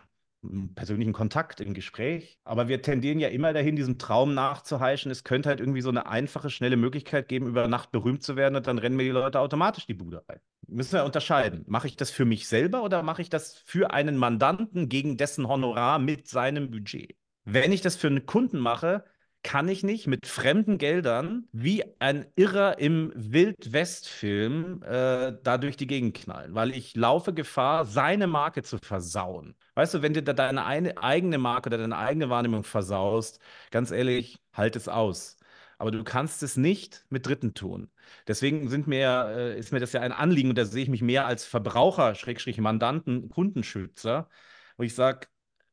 persönlichen 0.76 1.14
Kontakt, 1.14 1.62
im 1.62 1.74
Gespräch. 1.74 2.40
Aber 2.44 2.68
wir 2.68 2.82
tendieren 2.82 3.20
ja 3.20 3.30
immer 3.30 3.54
dahin, 3.54 3.76
diesem 3.76 3.98
Traum 3.98 4.34
nachzuheischen. 4.34 5.12
Es 5.12 5.24
könnte 5.24 5.50
halt 5.50 5.60
irgendwie 5.60 5.82
so 5.82 5.90
eine 5.90 6.08
einfache, 6.08 6.50
schnelle 6.50 6.78
Möglichkeit 6.78 7.28
geben, 7.28 7.48
über 7.48 7.68
Nacht 7.68 7.92
berühmt 7.92 8.24
zu 8.24 8.36
werden 8.36 8.56
und 8.56 8.68
dann 8.68 8.78
rennen 8.78 8.96
mir 8.96 9.04
die 9.04 9.10
Leute 9.10 9.40
automatisch 9.40 9.86
die 9.86 9.94
Bude 9.94 10.24
rein. 10.28 10.40
Müssen 10.68 10.94
wir 10.94 11.06
unterscheiden. 11.06 11.64
Mache 11.68 11.88
ich 11.88 11.98
das 11.98 12.12
für 12.12 12.26
mich 12.26 12.48
selber 12.48 12.84
oder 12.84 13.04
mache 13.04 13.22
ich 13.22 13.30
das 13.30 13.58
für 13.66 13.92
einen 13.92 14.18
Mandanten 14.18 14.90
gegen 14.90 15.18
dessen 15.18 15.48
Honorar 15.48 16.00
mit 16.00 16.28
seinem 16.28 16.72
Budget? 16.72 17.16
Wenn 17.44 17.72
ich 17.72 17.82
das 17.82 17.96
für 17.96 18.08
einen 18.08 18.26
Kunden 18.26 18.60
mache, 18.60 19.04
kann 19.44 19.68
ich 19.68 19.84
nicht 19.84 20.08
mit 20.08 20.28
fremden 20.28 20.78
Geldern 20.78 21.48
wie 21.52 21.84
ein 22.00 22.26
Irrer 22.36 22.78
im 22.80 23.12
Wild-West-Film 23.16 24.84
äh, 24.84 25.34
da 25.44 25.58
durch 25.58 25.78
die 25.78 25.88
Gegend 25.88 26.16
knallen, 26.16 26.54
weil 26.54 26.72
ich 26.72 26.96
laufe 26.96 27.34
Gefahr, 27.34 27.86
seine 27.86 28.28
Marke 28.28 28.64
zu 28.64 28.78
versauen. 28.78 29.56
Weißt 29.76 29.94
du, 29.96 30.02
wenn 30.02 30.14
du 30.14 30.22
da 30.22 30.34
deine 30.34 30.66
eine, 30.66 30.98
eigene 30.98 31.38
Marke 31.38 31.70
oder 31.70 31.78
deine 31.80 31.98
eigene 31.98 32.30
Wahrnehmung 32.30 32.64
versaust, 32.64 33.40
ganz 33.72 33.92
ehrlich, 33.92 34.40
halt 34.54 34.76
es 34.76 34.88
aus. 34.88 35.38
Aber 35.80 35.90
du 35.90 36.04
kannst 36.04 36.44
es 36.44 36.58
nicht 36.58 37.06
mit 37.10 37.26
Dritten 37.26 37.56
tun. 37.56 37.90
Deswegen 38.28 38.70
mir, 38.88 39.34
äh, 39.36 39.60
ist 39.60 39.72
mir 39.72 39.80
das 39.80 39.94
ja 39.94 40.02
ein 40.02 40.12
Anliegen 40.12 40.50
und 40.50 40.58
da 40.58 40.66
sehe 40.66 40.84
ich 40.84 40.90
mich 40.90 41.02
mehr 41.02 41.26
als 41.26 41.46
Verbraucher, 41.46 42.14
Schrägstrich 42.16 42.60
Mandanten, 42.60 43.30
Kundenschützer, 43.30 44.30
wo 44.78 44.84
ich 44.84 44.94
sage, 44.94 45.28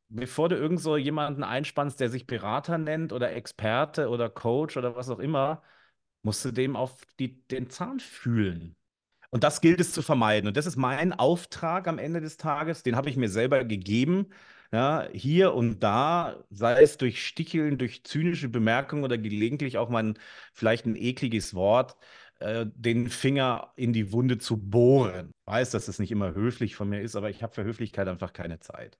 bevor 0.08 0.48
du 0.48 0.56
irgend 0.56 0.80
so 0.80 0.96
jemanden 0.96 1.44
einspannst, 1.44 2.00
der 2.00 2.10
sich 2.10 2.26
Berater 2.26 2.78
nennt 2.78 3.12
oder 3.12 3.32
Experte 3.32 4.08
oder 4.08 4.30
Coach 4.30 4.76
oder 4.76 4.96
was 4.96 5.10
auch 5.10 5.18
immer, 5.18 5.62
musst 6.22 6.44
du 6.44 6.52
dem 6.52 6.76
auf 6.76 7.04
die, 7.18 7.46
den 7.48 7.70
Zahn 7.70 8.00
fühlen. 8.00 8.76
Und 9.30 9.44
das 9.44 9.60
gilt 9.60 9.80
es 9.80 9.92
zu 9.92 10.02
vermeiden. 10.02 10.48
Und 10.48 10.56
das 10.56 10.66
ist 10.66 10.76
mein 10.76 11.12
Auftrag 11.12 11.86
am 11.88 11.98
Ende 11.98 12.20
des 12.20 12.36
Tages, 12.38 12.82
den 12.82 12.96
habe 12.96 13.10
ich 13.10 13.16
mir 13.16 13.28
selber 13.28 13.64
gegeben. 13.64 14.28
Ja, 14.72 15.08
hier 15.12 15.54
und 15.54 15.80
da, 15.82 16.44
sei 16.50 16.82
es 16.82 16.98
durch 16.98 17.26
Sticheln, 17.26 17.78
durch 17.78 18.04
zynische 18.04 18.48
Bemerkungen 18.50 19.04
oder 19.04 19.16
gelegentlich 19.18 19.78
auch 19.78 19.88
mal 19.88 20.14
vielleicht 20.52 20.84
ein 20.86 20.96
ekliges 20.96 21.54
Wort, 21.54 21.96
äh, 22.40 22.66
den 22.74 23.08
Finger 23.08 23.72
in 23.76 23.92
die 23.94 24.12
Wunde 24.12 24.38
zu 24.38 24.58
bohren. 24.58 25.30
Ich 25.46 25.52
weiß, 25.52 25.70
dass 25.70 25.86
das 25.86 25.98
nicht 25.98 26.10
immer 26.10 26.34
höflich 26.34 26.76
von 26.76 26.88
mir 26.88 27.00
ist, 27.00 27.16
aber 27.16 27.30
ich 27.30 27.42
habe 27.42 27.54
für 27.54 27.64
Höflichkeit 27.64 28.08
einfach 28.08 28.32
keine 28.34 28.60
Zeit. 28.60 28.98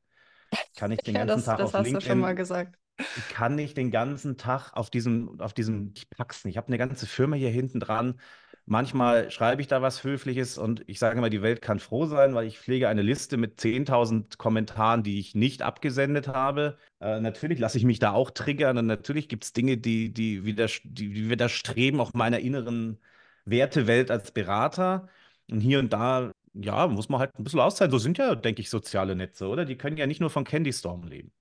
Kann 0.76 0.92
ich 0.92 1.02
den 1.02 1.14
Ja, 1.16 1.24
ganzen 1.24 1.42
das, 1.44 1.44
Tag 1.44 1.58
das 1.58 1.74
auf 1.74 1.74
hast 1.74 1.94
du 1.94 2.00
schon 2.00 2.18
mal 2.18 2.34
LinkedIn, 2.34 2.36
gesagt. 2.36 2.78
ich 3.14 3.28
kann 3.28 3.54
nicht 3.56 3.76
den 3.76 3.90
ganzen 3.90 4.36
Tag 4.38 4.72
auf 4.74 4.90
diesem, 4.90 5.40
auf 5.40 5.54
diesem, 5.54 5.92
ich 5.96 6.08
pack's 6.10 6.44
nicht. 6.44 6.54
Ich 6.54 6.56
habe 6.58 6.68
eine 6.68 6.78
ganze 6.78 7.06
Firma 7.06 7.36
hier 7.36 7.50
hinten 7.50 7.80
dran. 7.80 8.20
Manchmal 8.66 9.30
schreibe 9.30 9.62
ich 9.62 9.68
da 9.68 9.82
was 9.82 10.04
Höfliches 10.04 10.58
und 10.58 10.84
ich 10.88 10.98
sage 10.98 11.16
immer, 11.18 11.30
die 11.30 11.42
Welt 11.42 11.62
kann 11.62 11.80
froh 11.80 12.06
sein, 12.06 12.34
weil 12.34 12.46
ich 12.46 12.58
pflege 12.58 12.88
eine 12.88 13.02
Liste 13.02 13.36
mit 13.38 13.58
10.000 13.60 14.38
Kommentaren, 14.38 15.02
die 15.02 15.18
ich 15.20 15.34
nicht 15.34 15.62
abgesendet 15.62 16.28
habe. 16.28 16.78
Äh, 17.00 17.20
natürlich 17.20 17.58
lasse 17.58 17.78
ich 17.78 17.84
mich 17.84 17.98
da 17.98 18.12
auch 18.12 18.30
triggern 18.30 18.78
und 18.78 18.86
natürlich 18.86 19.28
gibt 19.28 19.44
es 19.44 19.52
Dinge, 19.54 19.78
die, 19.78 20.12
die, 20.12 20.44
widers 20.44 20.80
die, 20.84 21.12
die 21.12 21.30
widerstreben 21.30 22.00
auch 22.00 22.12
meiner 22.14 22.40
inneren 22.40 22.98
Wertewelt 23.46 24.10
als 24.10 24.32
Berater. 24.32 25.08
Und 25.50 25.60
hier 25.60 25.78
und 25.78 25.92
da 25.92 26.30
ja, 26.60 26.86
muss 26.88 27.08
man 27.08 27.20
halt 27.20 27.38
ein 27.38 27.44
bisschen 27.44 27.60
auszahlen. 27.60 27.90
So 27.90 27.98
sind 27.98 28.18
ja, 28.18 28.34
denke 28.34 28.60
ich, 28.60 28.70
soziale 28.70 29.14
Netze, 29.14 29.46
oder? 29.46 29.64
Die 29.64 29.76
können 29.76 29.96
ja 29.96 30.06
nicht 30.06 30.20
nur 30.20 30.30
von 30.30 30.44
Candy 30.44 30.72
Storm 30.72 31.04
leben. 31.04 31.32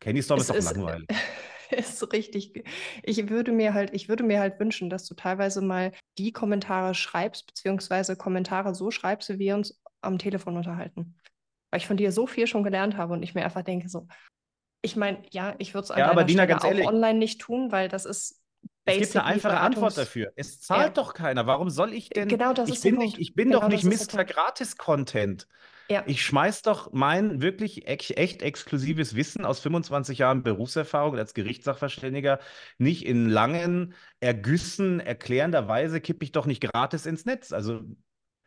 Candy 0.00 0.22
Storm 0.22 0.40
Es 0.40 0.44
ist 0.44 0.50
doch 0.50 0.56
ist, 0.56 0.76
langweilig. 0.76 1.08
ist 1.70 2.12
richtig. 2.12 2.64
Ich 3.02 3.28
würde 3.28 3.52
mir 3.52 3.74
halt, 3.74 3.94
ich 3.94 4.08
würde 4.08 4.24
mir 4.24 4.40
halt 4.40 4.58
wünschen, 4.58 4.90
dass 4.90 5.06
du 5.06 5.14
teilweise 5.14 5.60
mal 5.60 5.92
die 6.18 6.32
Kommentare 6.32 6.94
schreibst, 6.94 7.46
beziehungsweise 7.46 8.16
Kommentare 8.16 8.74
so 8.74 8.90
schreibst, 8.90 9.28
wie 9.28 9.38
wir 9.38 9.54
uns 9.54 9.80
am 10.00 10.18
Telefon 10.18 10.56
unterhalten. 10.56 11.16
Weil 11.70 11.80
ich 11.80 11.86
von 11.86 11.96
dir 11.96 12.12
so 12.12 12.26
viel 12.26 12.46
schon 12.46 12.64
gelernt 12.64 12.96
habe 12.96 13.12
und 13.12 13.22
ich 13.22 13.34
mir 13.34 13.44
einfach 13.44 13.62
denke, 13.62 13.88
so, 13.88 14.08
ich 14.82 14.96
meine, 14.96 15.22
ja, 15.30 15.54
ich 15.58 15.74
würde 15.74 15.84
es 15.84 15.96
Ja, 15.96 16.10
aber 16.10 16.24
Dina, 16.24 16.46
ganz 16.46 16.64
auch 16.64 16.68
ehrlich, 16.68 16.86
online 16.86 17.18
nicht 17.18 17.40
tun, 17.40 17.70
weil 17.70 17.88
das 17.88 18.04
ist 18.04 18.40
es 18.88 18.98
gibt 18.98 19.14
eine 19.16 19.24
einfache 19.24 19.60
Antwort 19.60 19.94
Beratungs... 19.94 19.94
dafür. 19.94 20.32
Es 20.36 20.60
Ja, 20.72 20.90
zahlt 20.90 20.96
doch 20.96 21.14
keiner. 21.14 21.46
Warum 21.46 21.70
soll 21.70 21.92
ich 21.94 22.12
denn? 22.12 22.28
genau 22.28 22.52
das 22.52 22.70
Ich 22.70 22.74
ist 22.74 22.84
der 22.84 22.90
bin 22.90 22.96
nicht, 22.98 23.16
Punkt. 23.16 23.18
ich 23.18 23.34
bin 23.34 23.52
doch 23.52 23.64
Genau 23.64 23.68
nicht 23.68 23.84
ist 23.84 23.98
der 24.00 24.08
Mr. 24.08 24.24
Gratis-Content. 24.24 25.48
Ja, 25.90 26.04
Ich 26.04 26.24
schmeiß 26.24 26.62
doch 26.62 26.92
mein 26.92 27.42
wirklich 27.42 27.86
echt 27.88 28.42
exklusives 28.42 29.14
Wissen 29.16 29.44
aus 29.44 29.60
25 29.60 30.18
Jahren 30.18 30.42
Berufserfahrung 30.42 31.18
als 31.18 31.34
Gerichtssachverständiger 31.34 32.40
nicht 32.78 33.04
in 33.06 33.28
langen 33.28 33.94
Ergüssen 34.20 35.00
erklärender 35.00 35.68
Weise 35.68 36.00
kippe 36.00 36.24
ich 36.24 36.32
doch 36.32 36.46
nicht 36.46 36.60
gratis 36.62 37.06
ins 37.06 37.26
Netz. 37.26 37.52
Also 37.52 37.82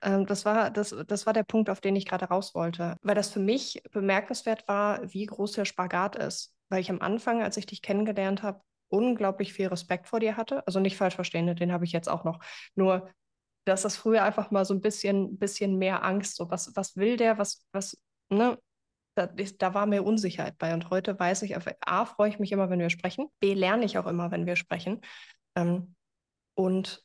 ähm, 0.02 0.26
das 0.26 0.46
war, 0.46 0.72
das, 0.72 0.96
das 1.08 1.26
war 1.26 1.34
der 1.34 1.44
Punkt, 1.44 1.70
auf 1.70 1.82
den 1.82 1.96
ich 1.96 2.06
gerade 2.06 2.26
raus 2.26 2.56
wollte. 2.56 2.98
Weil 3.02 3.16
das 3.16 3.30
für 3.32 3.40
mich 3.40 3.82
bemerkenswert 3.92 4.68
war, 4.68 5.02
wie 5.14 5.26
groß 5.26 5.54
der 5.54 5.66
Spagat 5.66 6.16
ist. 6.16 6.56
Weil 6.70 6.82
ich 6.82 6.90
am 6.90 7.02
Anfang, 7.02 7.42
als 7.44 7.58
ich 7.58 7.66
dich 7.66 7.82
kennengelernt 7.82 8.44
habe, 8.44 8.62
unglaublich 8.92 9.54
viel 9.54 9.68
Respekt 9.68 10.08
vor 10.08 10.20
dir 10.20 10.38
hatte. 10.38 10.66
Also 10.68 10.80
nicht 10.80 10.98
falsch 10.98 11.16
verstehen, 11.16 11.46
ne, 11.46 11.56
den 11.56 11.72
habe 11.72 11.86
ich 11.86 11.92
jetzt 11.92 12.10
auch 12.10 12.24
noch. 12.24 12.40
Nur, 12.76 13.10
dass 13.66 13.84
das 13.84 13.96
früher 13.96 14.24
einfach 14.24 14.52
mal 14.52 14.66
so 14.66 14.74
ein 14.74 14.82
bisschen, 14.82 15.38
bisschen 15.38 15.78
mehr 15.78 16.04
Angst, 16.04 16.36
so 16.36 16.50
was, 16.50 16.76
was 16.76 16.96
will 16.98 17.18
der, 17.18 17.38
was, 17.38 17.66
was, 17.72 18.02
ne? 18.30 18.58
Da, 19.16 19.28
da 19.28 19.74
war 19.74 19.88
mir 19.88 20.06
Unsicherheit 20.06 20.58
bei. 20.58 20.74
Und 20.74 20.90
heute 20.90 21.20
weiß 21.20 21.42
ich, 21.42 21.56
A, 21.82 22.06
freue 22.06 22.30
ich 22.30 22.40
mich 22.40 22.54
immer, 22.54 22.70
wenn 22.70 22.80
wir 22.80 22.90
sprechen. 22.90 23.28
B, 23.40 23.54
lerne 23.54 23.84
ich 23.84 23.98
auch 23.98 24.08
immer, 24.08 24.32
wenn 24.32 24.46
wir 24.46 24.56
sprechen. 24.56 25.02
Ähm, 25.56 25.96
und 26.56 27.04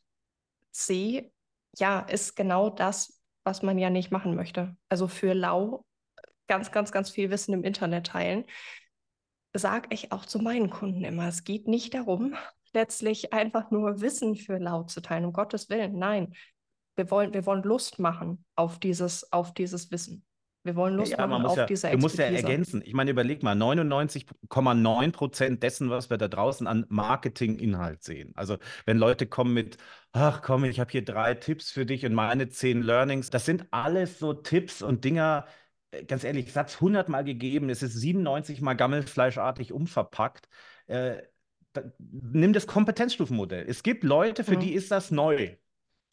C, 0.72 1.32
ja, 1.76 2.00
ist 2.00 2.36
genau 2.36 2.70
das, 2.70 3.20
was 3.44 3.62
man 3.62 3.78
ja 3.78 3.90
nicht 3.90 4.12
machen 4.12 4.36
möchte. 4.36 4.76
Also 4.88 5.08
für 5.08 5.34
lau 5.34 5.84
ganz, 6.46 6.70
ganz, 6.70 6.92
ganz 6.92 7.10
viel 7.10 7.30
Wissen 7.30 7.54
im 7.54 7.64
Internet 7.64 8.06
teilen. 8.08 8.44
Sage 9.58 9.88
ich 9.90 10.12
auch 10.12 10.24
zu 10.24 10.38
meinen 10.38 10.70
Kunden 10.70 11.04
immer, 11.04 11.28
es 11.28 11.44
geht 11.44 11.68
nicht 11.68 11.94
darum, 11.94 12.34
letztlich 12.72 13.32
einfach 13.32 13.70
nur 13.70 14.00
Wissen 14.00 14.36
für 14.36 14.58
laut 14.58 14.90
zu 14.90 15.00
teilen, 15.00 15.24
um 15.24 15.32
Gottes 15.32 15.68
Willen. 15.70 15.98
Nein, 15.98 16.34
wir 16.96 17.10
wollen, 17.10 17.34
wir 17.34 17.46
wollen 17.46 17.62
Lust 17.62 17.98
machen 17.98 18.44
auf 18.54 18.78
dieses, 18.78 19.32
auf 19.32 19.54
dieses 19.54 19.90
Wissen. 19.90 20.24
Wir 20.66 20.74
wollen 20.74 20.96
Lust 20.96 21.12
ja, 21.12 21.26
machen 21.26 21.46
auf 21.46 21.56
ja, 21.56 21.64
diese 21.64 21.86
Expertise. 21.86 21.96
Du 21.96 22.02
musst 22.02 22.18
ja 22.18 22.24
ergänzen. 22.24 22.82
Ich 22.84 22.92
meine, 22.92 23.12
überleg 23.12 23.42
mal, 23.44 23.54
99,9 23.54 25.12
Prozent 25.12 25.62
dessen, 25.62 25.90
was 25.90 26.10
wir 26.10 26.18
da 26.18 26.26
draußen 26.26 26.66
an 26.66 26.86
Marketinginhalt 26.88 28.02
sehen. 28.02 28.32
Also 28.34 28.58
wenn 28.84 28.98
Leute 28.98 29.28
kommen 29.28 29.54
mit, 29.54 29.76
ach 30.10 30.42
komm, 30.42 30.64
ich 30.64 30.80
habe 30.80 30.90
hier 30.90 31.04
drei 31.04 31.34
Tipps 31.34 31.70
für 31.70 31.86
dich 31.86 32.04
und 32.04 32.14
meine 32.14 32.48
zehn 32.48 32.82
Learnings, 32.82 33.30
das 33.30 33.44
sind 33.44 33.66
alles 33.70 34.18
so 34.18 34.32
Tipps 34.32 34.82
und 34.82 35.04
Dinger, 35.04 35.46
ganz 36.04 36.24
ehrlich, 36.24 36.52
Satz 36.52 36.74
100 36.76 37.08
Mal 37.08 37.24
gegeben, 37.24 37.70
es 37.70 37.82
ist 37.82 37.94
97 37.94 38.60
Mal 38.60 38.74
gammelfleischartig 38.74 39.72
umverpackt. 39.72 40.48
Äh, 40.86 41.22
da, 41.72 41.82
nimm 41.98 42.52
das 42.52 42.66
Kompetenzstufenmodell. 42.66 43.64
Es 43.68 43.82
gibt 43.82 44.04
Leute, 44.04 44.44
für 44.44 44.56
mhm. 44.56 44.60
die 44.60 44.74
ist 44.74 44.90
das 44.90 45.10
neu. 45.10 45.56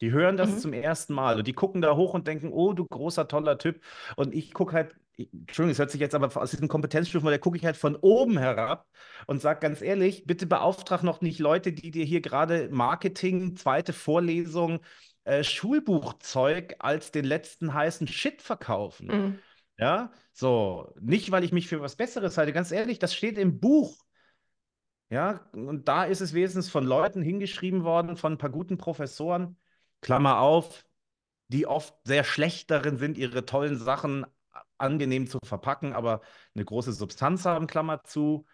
Die 0.00 0.10
hören 0.10 0.36
das 0.36 0.50
mhm. 0.50 0.58
zum 0.58 0.72
ersten 0.72 1.14
Mal 1.14 1.38
und 1.38 1.46
die 1.46 1.52
gucken 1.52 1.80
da 1.80 1.96
hoch 1.96 2.14
und 2.14 2.26
denken, 2.26 2.52
oh, 2.52 2.72
du 2.72 2.84
großer, 2.84 3.28
toller 3.28 3.58
Typ. 3.58 3.80
Und 4.16 4.34
ich 4.34 4.52
gucke 4.52 4.72
halt, 4.74 4.94
Entschuldigung, 5.16 5.70
es 5.70 5.78
hört 5.78 5.90
sich 5.92 6.00
jetzt 6.00 6.14
aber 6.14 6.36
aus 6.36 6.50
diesem 6.50 6.68
Kompetenzstufen, 6.68 7.28
da 7.28 7.38
gucke 7.38 7.56
ich 7.56 7.64
halt 7.64 7.76
von 7.76 7.94
oben 7.96 8.36
herab 8.36 8.88
und 9.26 9.40
sage 9.40 9.60
ganz 9.60 9.80
ehrlich, 9.80 10.26
bitte 10.26 10.46
beauftrag 10.46 11.04
noch 11.04 11.20
nicht 11.20 11.38
Leute, 11.38 11.72
die 11.72 11.92
dir 11.92 12.04
hier 12.04 12.20
gerade 12.20 12.68
Marketing, 12.72 13.54
zweite 13.54 13.92
Vorlesung, 13.92 14.80
äh, 15.22 15.44
Schulbuchzeug 15.44 16.74
als 16.80 17.12
den 17.12 17.24
letzten 17.24 17.72
heißen 17.72 18.08
Shit 18.08 18.42
verkaufen. 18.42 19.06
Mhm. 19.06 19.38
Ja, 19.78 20.12
so, 20.32 20.92
nicht, 21.00 21.30
weil 21.30 21.44
ich 21.44 21.52
mich 21.52 21.68
für 21.68 21.80
was 21.80 21.96
Besseres 21.96 22.38
halte, 22.38 22.52
ganz 22.52 22.70
ehrlich, 22.70 22.98
das 22.98 23.14
steht 23.14 23.38
im 23.38 23.58
Buch. 23.60 24.04
Ja, 25.10 25.48
und 25.52 25.86
da 25.88 26.04
ist 26.04 26.20
es 26.20 26.32
wenigstens 26.32 26.70
von 26.70 26.84
Leuten 26.84 27.22
hingeschrieben 27.22 27.84
worden, 27.84 28.16
von 28.16 28.32
ein 28.32 28.38
paar 28.38 28.50
guten 28.50 28.78
Professoren, 28.78 29.56
Klammer 30.00 30.40
auf, 30.40 30.84
die 31.48 31.66
oft 31.66 31.94
sehr 32.04 32.24
schlecht 32.24 32.70
darin 32.70 32.96
sind, 32.96 33.18
ihre 33.18 33.44
tollen 33.44 33.76
Sachen 33.76 34.26
angenehm 34.78 35.26
zu 35.26 35.38
verpacken, 35.44 35.92
aber 35.92 36.20
eine 36.54 36.64
große 36.64 36.92
Substanz 36.92 37.44
haben, 37.44 37.66
Klammer 37.66 38.02
zu. 38.04 38.46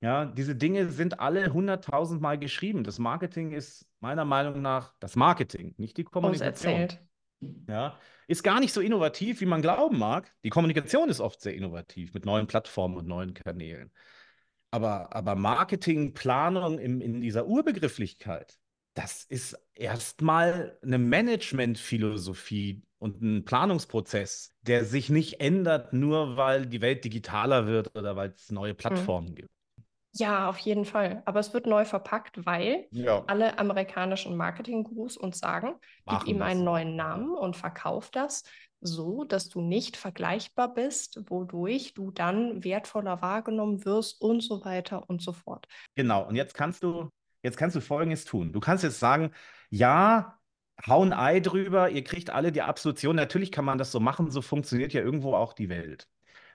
Ja, 0.00 0.26
diese 0.26 0.54
Dinge 0.54 0.90
sind 0.90 1.20
alle 1.20 1.52
hunderttausendmal 1.52 2.38
geschrieben. 2.38 2.84
Das 2.84 2.98
Marketing 2.98 3.52
ist 3.52 3.86
meiner 4.00 4.24
Meinung 4.24 4.62
nach 4.62 4.94
das 5.00 5.16
Marketing, 5.16 5.74
nicht 5.76 5.96
die 5.96 6.04
Kommunikation. 6.04 6.72
Erzählt. 6.72 7.04
Ja, 7.68 7.98
ist 8.28 8.44
gar 8.44 8.60
nicht 8.60 8.72
so 8.72 8.80
innovativ, 8.80 9.40
wie 9.40 9.46
man 9.46 9.62
glauben 9.62 9.98
mag. 9.98 10.32
Die 10.44 10.50
Kommunikation 10.50 11.08
ist 11.08 11.20
oft 11.20 11.40
sehr 11.40 11.54
innovativ 11.54 12.14
mit 12.14 12.26
neuen 12.26 12.46
Plattformen 12.46 12.96
und 12.96 13.08
neuen 13.08 13.34
Kanälen. 13.34 13.90
Aber, 14.70 15.16
aber 15.16 15.34
Marketing, 15.34 16.12
Planung 16.12 16.78
in, 16.78 17.00
in 17.00 17.22
dieser 17.22 17.46
Urbegrifflichkeit, 17.46 18.58
das 18.92 19.24
ist 19.24 19.56
erstmal 19.74 20.78
eine 20.82 20.98
Managementphilosophie 20.98 22.82
und 22.98 23.22
ein 23.22 23.44
Planungsprozess, 23.46 24.52
der 24.62 24.84
sich 24.84 25.08
nicht 25.08 25.40
ändert, 25.40 25.94
nur 25.94 26.36
weil 26.36 26.66
die 26.66 26.82
Welt 26.82 27.04
digitaler 27.04 27.66
wird 27.66 27.96
oder 27.96 28.14
weil 28.16 28.30
es 28.30 28.50
neue 28.50 28.74
mhm. 28.74 28.76
Plattformen 28.76 29.30
mhm. 29.30 29.34
gibt. 29.36 29.48
Ja, 30.12 30.48
auf 30.48 30.58
jeden 30.58 30.84
Fall. 30.84 31.22
Aber 31.26 31.40
es 31.40 31.52
wird 31.52 31.66
neu 31.66 31.84
verpackt, 31.84 32.46
weil 32.46 32.86
ja. 32.90 33.22
alle 33.26 33.58
amerikanischen 33.58 34.36
Marketing-Gurus 34.36 35.16
uns 35.16 35.38
sagen, 35.38 35.74
Machen 36.04 36.24
gib 36.24 36.36
ihm 36.36 36.42
einen 36.42 36.64
neuen 36.64 36.96
Namen 36.96 37.36
und 37.36 37.56
verkauf 37.56 38.10
das 38.10 38.42
so, 38.80 39.24
dass 39.24 39.48
du 39.48 39.60
nicht 39.60 39.96
vergleichbar 39.96 40.72
bist, 40.72 41.20
wodurch 41.28 41.94
du 41.94 42.10
dann 42.12 42.62
wertvoller 42.62 43.22
wahrgenommen 43.22 43.84
wirst 43.84 44.20
und 44.20 44.40
so 44.40 44.64
weiter 44.64 45.08
und 45.10 45.20
so 45.20 45.32
fort. 45.32 45.66
Genau. 45.96 46.26
Und 46.26 46.36
jetzt 46.36 46.54
kannst 46.54 46.82
du 46.84 47.10
Jetzt 47.42 47.56
kannst 47.56 47.76
du 47.76 47.80
Folgendes 47.80 48.24
tun. 48.24 48.52
Du 48.52 48.60
kannst 48.60 48.84
jetzt 48.84 48.98
sagen, 48.98 49.30
ja, 49.70 50.38
hau 50.86 51.04
ein 51.04 51.12
Ei 51.12 51.40
drüber, 51.40 51.90
ihr 51.90 52.04
kriegt 52.04 52.30
alle 52.30 52.52
die 52.52 52.62
Absolution. 52.62 53.16
Natürlich 53.16 53.52
kann 53.52 53.64
man 53.64 53.78
das 53.78 53.92
so 53.92 54.00
machen, 54.00 54.30
so 54.30 54.42
funktioniert 54.42 54.92
ja 54.92 55.02
irgendwo 55.02 55.34
auch 55.34 55.52
die 55.52 55.68
Welt. 55.68 56.08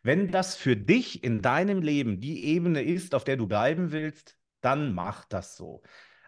Wenn 0.04 0.32
das 0.32 0.56
für 0.56 0.76
dich 0.76 1.24
in 1.24 1.42
deinem 1.42 1.82
Leben 1.82 2.20
die 2.20 2.46
Ebene 2.46 2.84
ist, 2.84 3.16
auf 3.16 3.24
der 3.24 3.38
du 3.38 3.48
bleiben 3.48 3.92
willst, 3.92 4.38
dann 4.62 4.94
mach 4.94 5.26
das 5.26 5.56
so. 5.56 5.82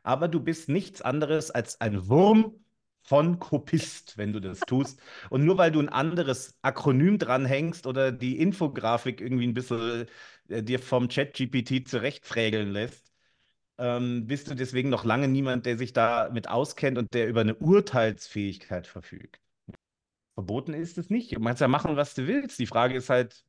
Aber 0.04 0.28
du 0.28 0.40
bist 0.40 0.70
nichts 0.70 1.02
anderes 1.02 1.52
als 1.52 1.82
ein 1.82 2.08
Wurm 2.08 2.64
von 3.04 3.40
Kopist, 3.40 4.18
wenn 4.18 4.34
du 4.34 4.40
das 4.40 4.60
tust. 4.62 5.00
Und 5.30 5.46
nur 5.46 5.58
weil 5.58 5.72
du 5.72 5.80
ein 5.80 5.90
anderes 5.90 6.58
Akronym 6.62 7.20
dranhängst 7.20 7.86
oder 7.86 8.12
die 8.12 8.40
Infografik 8.40 9.22
irgendwie 9.22 9.48
ein 9.48 9.54
bisschen 9.54 10.08
äh, 10.50 10.64
dir 10.64 10.80
vom 10.80 11.10
Chat-GPT 11.10 11.88
zurechtfrägeln 11.88 12.72
lässt, 12.72 13.12
ähm, 13.78 14.28
bist 14.28 14.50
du 14.50 14.56
deswegen 14.56 14.90
noch 14.90 15.06
lange 15.06 15.28
niemand, 15.28 15.66
der 15.66 15.78
sich 15.78 15.94
damit 15.94 16.48
auskennt 16.50 16.98
und 16.98 17.14
der 17.14 17.28
über 17.28 17.42
eine 17.42 17.56
Urteilsfähigkeit 17.56 18.88
verfügt. 18.88 19.40
Verboten 20.36 20.74
ist 20.74 20.98
es 20.98 21.10
nicht. 21.10 21.36
Du 21.36 21.42
kannst 21.42 21.62
ja 21.62 21.68
machen, 21.68 21.96
was 21.96 22.14
du 22.14 22.28
willst. 22.28 22.60
Die 22.60 22.68
Frage 22.68 22.96
ist 22.96 23.10
halt, 23.10 23.44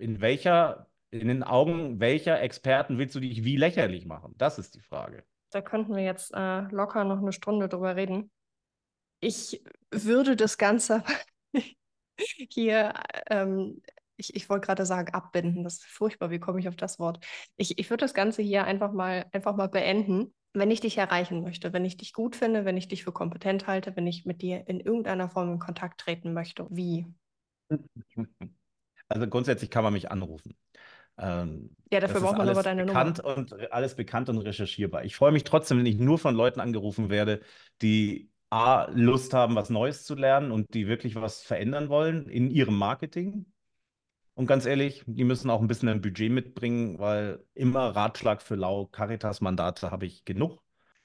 in 0.00 0.20
welcher, 0.20 0.88
in 1.10 1.28
den 1.28 1.42
Augen 1.42 2.00
welcher 2.00 2.40
Experten 2.40 2.98
willst 2.98 3.14
du 3.14 3.20
dich 3.20 3.44
wie 3.44 3.56
lächerlich 3.56 4.06
machen? 4.06 4.34
Das 4.38 4.58
ist 4.58 4.74
die 4.74 4.80
Frage. 4.80 5.24
Da 5.50 5.60
könnten 5.60 5.94
wir 5.94 6.02
jetzt 6.02 6.32
äh, 6.34 6.60
locker 6.70 7.04
noch 7.04 7.18
eine 7.18 7.32
Stunde 7.32 7.68
drüber 7.68 7.96
reden. 7.96 8.30
Ich 9.20 9.62
würde 9.90 10.36
das 10.36 10.58
Ganze 10.58 11.02
hier 12.16 12.94
ähm, 13.28 13.82
ich, 14.20 14.36
ich 14.36 14.48
wollte 14.48 14.66
gerade 14.66 14.86
sagen, 14.86 15.12
abbinden. 15.12 15.64
Das 15.64 15.74
ist 15.74 15.86
furchtbar. 15.86 16.30
Wie 16.30 16.38
komme 16.38 16.60
ich 16.60 16.68
auf 16.68 16.76
das 16.76 16.98
Wort? 16.98 17.24
Ich, 17.56 17.78
ich 17.78 17.90
würde 17.90 18.04
das 18.04 18.14
Ganze 18.14 18.42
hier 18.42 18.64
einfach 18.64 18.92
mal, 18.92 19.26
einfach 19.32 19.56
mal 19.56 19.68
beenden. 19.68 20.32
Wenn 20.52 20.70
ich 20.70 20.80
dich 20.80 20.98
erreichen 20.98 21.42
möchte, 21.42 21.72
wenn 21.72 21.84
ich 21.84 21.96
dich 21.96 22.12
gut 22.12 22.36
finde, 22.36 22.64
wenn 22.64 22.76
ich 22.76 22.88
dich 22.88 23.04
für 23.04 23.12
kompetent 23.12 23.66
halte, 23.66 23.96
wenn 23.96 24.06
ich 24.06 24.26
mit 24.26 24.42
dir 24.42 24.66
in 24.68 24.80
irgendeiner 24.80 25.28
Form 25.30 25.52
in 25.52 25.58
Kontakt 25.58 26.00
treten 26.00 26.32
möchte, 26.32 26.66
wie? 26.70 27.06
Also 29.10 29.26
grundsätzlich 29.26 29.70
kann 29.70 29.84
man 29.84 29.92
mich 29.92 30.10
anrufen. 30.10 30.56
Ähm, 31.18 31.76
ja, 31.92 32.00
dafür 32.00 32.20
braucht 32.20 32.38
man 32.38 32.48
aber 32.48 32.62
deine 32.62 32.84
bekannt 32.84 33.18
Nummer. 33.18 33.36
Und, 33.36 33.72
alles 33.72 33.96
bekannt 33.96 34.28
und 34.28 34.38
recherchierbar. 34.38 35.04
Ich 35.04 35.16
freue 35.16 35.32
mich 35.32 35.44
trotzdem, 35.44 35.78
wenn 35.78 35.86
ich 35.86 35.98
nur 35.98 36.18
von 36.18 36.34
Leuten 36.34 36.60
angerufen 36.60 37.10
werde, 37.10 37.40
die 37.82 38.30
A, 38.50 38.88
Lust 38.92 39.34
haben, 39.34 39.56
was 39.56 39.68
Neues 39.68 40.04
zu 40.04 40.14
lernen 40.14 40.50
und 40.52 40.72
die 40.74 40.86
wirklich 40.86 41.16
was 41.16 41.42
verändern 41.42 41.88
wollen 41.88 42.28
in 42.28 42.50
ihrem 42.50 42.76
Marketing. 42.76 43.46
Und 44.34 44.46
ganz 44.46 44.64
ehrlich, 44.64 45.02
die 45.06 45.24
müssen 45.24 45.50
auch 45.50 45.60
ein 45.60 45.68
bisschen 45.68 45.88
ein 45.88 46.00
Budget 46.00 46.30
mitbringen, 46.32 46.98
weil 46.98 47.44
immer 47.54 47.94
Ratschlag 47.94 48.40
für 48.40 48.54
Lau, 48.54 48.86
Caritas-Mandate 48.86 49.90
habe 49.90 50.06
ich 50.06 50.24
genug. 50.24 50.62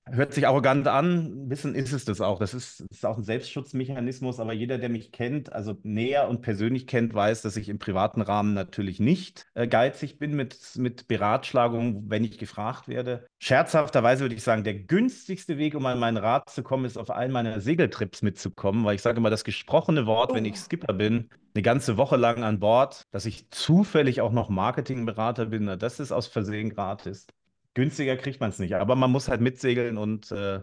Hört 0.08 0.34
sich 0.34 0.46
arrogant 0.46 0.88
an, 0.88 1.46
ein 1.46 1.50
bisschen 1.50 1.74
ist 1.74 1.92
es 1.92 2.06
das 2.06 2.22
auch. 2.22 2.38
Das 2.38 2.54
ist, 2.54 2.82
das 2.82 2.98
ist 2.98 3.06
auch 3.06 3.18
ein 3.18 3.24
Selbstschutzmechanismus, 3.24 4.40
aber 4.40 4.54
jeder, 4.54 4.78
der 4.78 4.90
mich 4.90 5.12
kennt, 5.12 5.52
also 5.52 5.80
näher 5.82 6.30
und 6.30 6.44
persönlich 6.44 6.86
kennt, 6.86 7.16
weiß, 7.16 7.42
dass 7.42 7.58
ich 7.58 7.70
im 7.70 7.80
privaten 7.80 8.22
Rahmen 8.22 8.54
natürlich 8.54 9.00
nicht 9.00 9.48
äh, 9.56 9.68
geizig 9.68 10.20
bin 10.20 10.36
mit, 10.36 10.58
mit 10.78 11.08
Beratschlagung, 11.08 12.08
wenn 12.08 12.24
ich 12.24 12.38
gefragt 12.38 12.88
werde. 12.88 13.26
Scherzhafterweise 13.40 14.22
würde 14.22 14.36
ich 14.36 14.44
sagen, 14.44 14.64
der 14.64 14.76
günstigste 14.76 15.58
Weg, 15.58 15.74
um 15.74 15.86
an 15.88 15.98
meinen 15.98 16.18
Rat 16.18 16.52
zu 16.52 16.62
kommen, 16.62 16.86
ist 16.86 16.98
auf 16.98 17.10
allen 17.10 17.32
meiner 17.32 17.60
Segeltrips 17.60 18.22
mitzukommen, 18.22 18.86
weil 18.86 18.96
ich 18.96 19.02
sage 19.02 19.18
immer, 19.18 19.32
das 19.32 19.44
gesprochene 19.44 20.06
Wort, 20.06 20.32
oh. 20.32 20.36
wenn 20.36 20.46
ich 20.46 20.58
Skipper 20.58 20.94
bin, 20.94 21.30
eine 21.56 21.64
ganze 21.64 21.98
Woche 21.98 22.18
lang 22.18 22.44
an 22.44 22.60
Bord, 22.60 23.08
dass 23.10 23.26
ich 23.26 23.50
zufällig 23.50 24.22
auch 24.22 24.32
noch 24.32 24.50
Marketingberater 24.50 25.48
bin, 25.48 25.80
das 25.80 26.00
ist 26.00 26.12
aus 26.12 26.28
Versehen 26.28 26.70
gratis. 26.70 27.26
Günstiger 27.76 28.18
kriegt 28.18 28.40
man 28.40 28.50
es 28.50 28.60
nicht, 28.60 28.74
aber 28.74 28.96
man 28.96 29.12
muss 29.12 29.28
halt 29.28 29.42
mitsegeln 29.42 29.98
und 29.98 30.32
äh, 30.32 30.62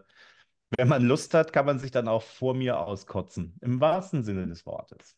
wenn 0.77 0.89
man 0.89 1.05
Lust 1.05 1.35
hat, 1.35 1.53
kann 1.53 1.67
man 1.67 1.79
sich 1.79 1.91
dann 1.91 2.09
auch 2.09 2.23
vor 2.23 2.55
mir 2.55 2.81
auskotzen. 2.81 3.55
Im 3.61 3.81
wahrsten 3.81 4.25
Sinne 4.25 4.47
des 4.47 4.67
Wortes. 4.67 5.15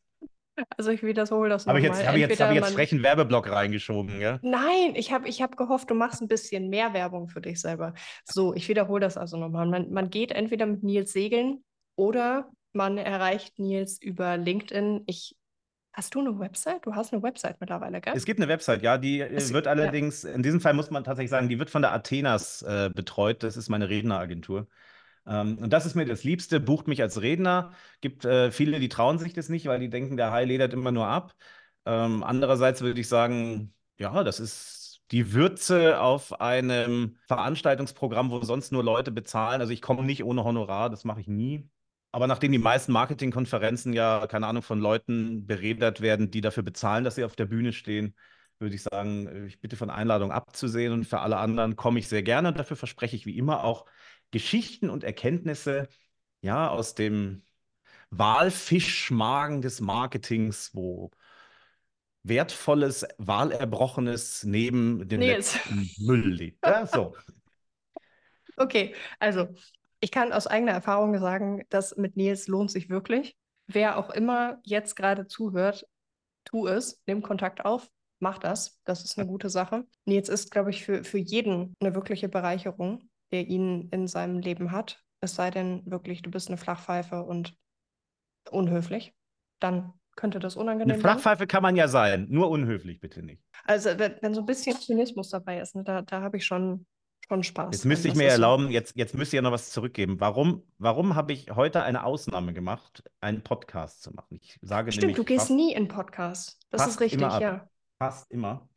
Also 0.76 0.90
ich 0.90 1.02
wiederhole 1.02 1.48
das 1.48 1.66
nochmal. 1.66 1.82
Habe 1.82 1.94
ich 1.94 1.98
jetzt, 1.98 2.06
hab 2.06 2.14
ich 2.14 2.20
jetzt, 2.20 2.40
hab 2.40 2.50
ich 2.50 2.56
jetzt 2.56 2.74
frechen 2.74 3.02
Werbeblock 3.02 3.50
reingeschoben, 3.50 4.20
ja? 4.20 4.38
Nein, 4.42 4.94
ich 4.94 5.12
habe 5.12 5.28
ich 5.28 5.42
hab 5.42 5.56
gehofft, 5.56 5.90
du 5.90 5.94
machst 5.94 6.22
ein 6.22 6.28
bisschen 6.28 6.68
mehr 6.68 6.92
Werbung 6.92 7.28
für 7.28 7.40
dich 7.40 7.60
selber. 7.60 7.94
So, 8.24 8.54
ich 8.54 8.68
wiederhole 8.68 9.00
das 9.00 9.16
also 9.16 9.36
nochmal. 9.36 9.66
Man, 9.66 9.92
man 9.92 10.10
geht 10.10 10.32
entweder 10.32 10.66
mit 10.66 10.82
Nils 10.82 11.12
segeln 11.12 11.64
oder 11.96 12.50
man 12.72 12.98
erreicht 12.98 13.58
Nils 13.58 14.00
über 14.00 14.36
LinkedIn. 14.36 15.02
Ich 15.06 15.36
Hast 15.94 16.12
du 16.16 16.20
eine 16.20 16.36
Website? 16.40 16.84
Du 16.84 16.94
hast 16.94 17.12
eine 17.12 17.22
Website 17.22 17.60
mittlerweile, 17.60 18.00
gell? 18.00 18.14
Es 18.16 18.24
gibt 18.24 18.40
eine 18.40 18.48
Website, 18.48 18.82
ja. 18.82 18.98
Die 18.98 19.20
äh, 19.20 19.32
es, 19.32 19.52
wird 19.52 19.68
allerdings, 19.68 20.24
ja. 20.24 20.32
in 20.32 20.42
diesem 20.42 20.60
Fall 20.60 20.74
muss 20.74 20.90
man 20.90 21.04
tatsächlich 21.04 21.30
sagen, 21.30 21.48
die 21.48 21.60
wird 21.60 21.70
von 21.70 21.82
der 21.82 21.92
Athenas 21.92 22.62
äh, 22.62 22.90
betreut. 22.92 23.44
Das 23.44 23.56
ist 23.56 23.68
meine 23.68 23.88
Redneragentur. 23.88 24.66
Ähm, 25.24 25.56
und 25.58 25.72
das 25.72 25.86
ist 25.86 25.94
mir 25.94 26.04
das 26.04 26.24
Liebste. 26.24 26.58
Bucht 26.58 26.88
mich 26.88 27.00
als 27.00 27.22
Redner. 27.22 27.72
Gibt 28.00 28.24
äh, 28.24 28.50
viele, 28.50 28.80
die 28.80 28.88
trauen 28.88 29.18
sich 29.18 29.34
das 29.34 29.48
nicht, 29.48 29.66
weil 29.66 29.78
die 29.78 29.88
denken, 29.88 30.16
der 30.16 30.32
Hai 30.32 30.44
ledert 30.44 30.72
immer 30.72 30.90
nur 30.90 31.06
ab. 31.06 31.32
Ähm, 31.86 32.24
andererseits 32.24 32.80
würde 32.80 33.00
ich 33.00 33.08
sagen, 33.08 33.72
ja, 33.96 34.24
das 34.24 34.40
ist 34.40 35.00
die 35.12 35.32
Würze 35.32 36.00
auf 36.00 36.40
einem 36.40 37.18
Veranstaltungsprogramm, 37.28 38.30
wo 38.32 38.40
sonst 38.40 38.72
nur 38.72 38.82
Leute 38.82 39.12
bezahlen. 39.12 39.60
Also 39.60 39.72
ich 39.72 39.80
komme 39.80 40.02
nicht 40.02 40.24
ohne 40.24 40.42
Honorar, 40.42 40.90
das 40.90 41.04
mache 41.04 41.20
ich 41.20 41.28
nie. 41.28 41.68
Aber 42.14 42.28
nachdem 42.28 42.52
die 42.52 42.58
meisten 42.58 42.92
Marketingkonferenzen 42.92 43.92
ja, 43.92 44.28
keine 44.28 44.46
Ahnung, 44.46 44.62
von 44.62 44.78
Leuten 44.78 45.48
beredet 45.48 46.00
werden, 46.00 46.30
die 46.30 46.42
dafür 46.42 46.62
bezahlen, 46.62 47.02
dass 47.02 47.16
sie 47.16 47.24
auf 47.24 47.34
der 47.34 47.46
Bühne 47.46 47.72
stehen, 47.72 48.14
würde 48.60 48.76
ich 48.76 48.84
sagen, 48.84 49.46
ich 49.48 49.60
bitte 49.60 49.74
von 49.74 49.90
Einladung 49.90 50.30
abzusehen 50.30 50.92
und 50.92 51.06
für 51.06 51.18
alle 51.18 51.38
anderen 51.38 51.74
komme 51.74 51.98
ich 51.98 52.06
sehr 52.06 52.22
gerne 52.22 52.46
und 52.46 52.56
dafür 52.56 52.76
verspreche 52.76 53.16
ich 53.16 53.26
wie 53.26 53.36
immer 53.36 53.64
auch 53.64 53.86
Geschichten 54.30 54.90
und 54.90 55.02
Erkenntnisse 55.02 55.88
ja, 56.40 56.68
aus 56.68 56.94
dem 56.94 57.42
Walfischmagen 58.10 59.60
des 59.60 59.80
Marketings, 59.80 60.70
wo 60.72 61.10
wertvolles, 62.22 63.04
Wahlerbrochenes 63.18 64.44
neben 64.44 65.08
dem 65.08 65.20
letzten 65.20 65.90
Müll 65.98 66.28
liegt. 66.28 66.64
Ja, 66.64 66.86
so. 66.86 67.16
Okay, 68.56 68.94
also 69.18 69.48
ich 70.04 70.10
kann 70.10 70.34
aus 70.34 70.46
eigener 70.46 70.72
Erfahrung 70.72 71.18
sagen, 71.18 71.64
dass 71.70 71.96
mit 71.96 72.14
Nils 72.14 72.46
lohnt 72.46 72.70
sich 72.70 72.90
wirklich. 72.90 73.38
Wer 73.66 73.96
auch 73.96 74.10
immer 74.10 74.58
jetzt 74.62 74.96
gerade 74.96 75.26
zuhört, 75.26 75.88
tu 76.44 76.66
es, 76.66 77.02
nimm 77.06 77.22
Kontakt 77.22 77.64
auf, 77.64 77.88
mach 78.20 78.36
das. 78.36 78.82
Das 78.84 79.02
ist 79.02 79.18
eine 79.18 79.26
gute 79.26 79.48
Sache. 79.48 79.86
Nils 80.04 80.28
ist, 80.28 80.50
glaube 80.50 80.68
ich, 80.68 80.84
für, 80.84 81.04
für 81.04 81.16
jeden 81.16 81.74
eine 81.80 81.94
wirkliche 81.94 82.28
Bereicherung, 82.28 83.08
der 83.32 83.46
ihn 83.46 83.88
in 83.92 84.06
seinem 84.06 84.40
Leben 84.40 84.72
hat. 84.72 85.02
Es 85.22 85.36
sei 85.36 85.50
denn 85.50 85.82
wirklich, 85.86 86.20
du 86.20 86.30
bist 86.30 86.48
eine 86.48 86.58
Flachpfeife 86.58 87.22
und 87.22 87.56
unhöflich. 88.50 89.14
Dann 89.58 89.94
könnte 90.16 90.38
das 90.38 90.54
unangenehm 90.54 90.92
Eine 90.92 91.00
Flachpfeife 91.00 91.46
kann 91.46 91.62
man 91.62 91.76
ja 91.76 91.88
sein, 91.88 92.26
nur 92.28 92.50
unhöflich 92.50 93.00
bitte 93.00 93.22
nicht. 93.22 93.42
Also 93.64 93.98
wenn, 93.98 94.16
wenn 94.20 94.34
so 94.34 94.42
ein 94.42 94.46
bisschen 94.46 94.76
Zynismus 94.76 95.30
dabei 95.30 95.60
ist, 95.60 95.74
ne, 95.74 95.82
da, 95.82 96.02
da 96.02 96.20
habe 96.20 96.36
ich 96.36 96.44
schon, 96.44 96.84
schon 97.28 97.42
Spaß. 97.42 97.68
Jetzt 97.72 97.84
müsste 97.84 98.08
ich 98.08 98.14
mir 98.14 98.28
erlauben, 98.28 98.70
jetzt, 98.70 98.96
jetzt 98.96 99.14
müsst 99.14 99.32
ihr 99.32 99.42
noch 99.42 99.52
was 99.52 99.70
zurückgeben. 99.70 100.20
Warum, 100.20 100.62
warum 100.78 101.14
habe 101.14 101.32
ich 101.32 101.50
heute 101.50 101.82
eine 101.82 102.04
Ausnahme 102.04 102.52
gemacht, 102.52 103.02
einen 103.20 103.42
Podcast 103.42 104.02
zu 104.02 104.12
machen? 104.12 104.38
Ich 104.40 104.58
sage 104.62 104.92
Stimmt, 104.92 105.16
du 105.16 105.24
gehst 105.24 105.46
fast, 105.46 105.50
nie 105.50 105.72
in 105.72 105.88
Podcasts. 105.88 106.58
Das 106.70 106.86
ist 106.86 107.00
richtig, 107.00 107.20
ja. 107.20 107.68
fast 107.98 108.30
immer. 108.30 108.68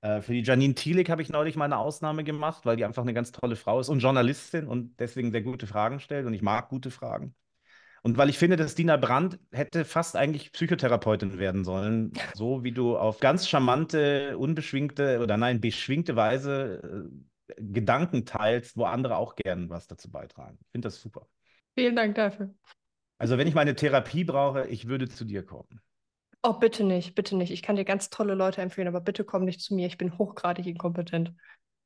Äh, 0.00 0.20
für 0.20 0.32
die 0.32 0.42
Janine 0.42 0.74
Thielik 0.74 1.08
habe 1.08 1.22
ich 1.22 1.28
neulich 1.28 1.56
mal 1.56 1.66
eine 1.66 1.78
Ausnahme 1.78 2.24
gemacht, 2.24 2.66
weil 2.66 2.76
die 2.76 2.84
einfach 2.84 3.02
eine 3.02 3.14
ganz 3.14 3.32
tolle 3.32 3.56
Frau 3.56 3.80
ist 3.80 3.88
und 3.88 4.00
Journalistin 4.00 4.66
und 4.66 4.98
deswegen 4.98 5.30
sehr 5.30 5.42
gute 5.42 5.66
Fragen 5.66 6.00
stellt 6.00 6.26
und 6.26 6.34
ich 6.34 6.42
mag 6.42 6.68
gute 6.68 6.90
Fragen. 6.90 7.34
Und 8.02 8.18
weil 8.18 8.28
ich 8.28 8.38
finde, 8.38 8.56
dass 8.56 8.76
Dina 8.76 8.96
Brandt 8.96 9.40
hätte 9.50 9.84
fast 9.84 10.14
eigentlich 10.14 10.52
Psychotherapeutin 10.52 11.38
werden 11.38 11.64
sollen, 11.64 12.12
so 12.34 12.62
wie 12.62 12.70
du 12.72 12.96
auf 12.96 13.18
ganz 13.18 13.48
charmante, 13.48 14.38
unbeschwingte 14.38 15.20
oder 15.20 15.36
nein, 15.36 15.60
beschwingte 15.60 16.14
Weise 16.14 16.82
äh, 16.84 17.35
Gedanken 17.56 18.26
teilst, 18.26 18.76
wo 18.76 18.84
andere 18.84 19.16
auch 19.16 19.36
gern 19.36 19.70
was 19.70 19.86
dazu 19.86 20.10
beitragen. 20.10 20.58
Ich 20.60 20.70
finde 20.72 20.86
das 20.86 21.00
super. 21.00 21.28
Vielen 21.74 21.96
Dank 21.96 22.14
dafür. 22.14 22.54
Also 23.18 23.38
wenn 23.38 23.46
ich 23.46 23.54
meine 23.54 23.74
Therapie 23.74 24.24
brauche, 24.24 24.66
ich 24.66 24.88
würde 24.88 25.08
zu 25.08 25.24
dir 25.24 25.44
kommen. 25.44 25.80
Oh, 26.42 26.54
bitte 26.54 26.84
nicht, 26.84 27.14
bitte 27.14 27.36
nicht. 27.36 27.50
Ich 27.50 27.62
kann 27.62 27.76
dir 27.76 27.84
ganz 27.84 28.10
tolle 28.10 28.34
Leute 28.34 28.62
empfehlen, 28.62 28.88
aber 28.88 29.00
bitte 29.00 29.24
komm 29.24 29.44
nicht 29.44 29.60
zu 29.60 29.74
mir. 29.74 29.86
Ich 29.86 29.98
bin 29.98 30.16
hochgradig 30.16 30.66
inkompetent. 30.66 31.32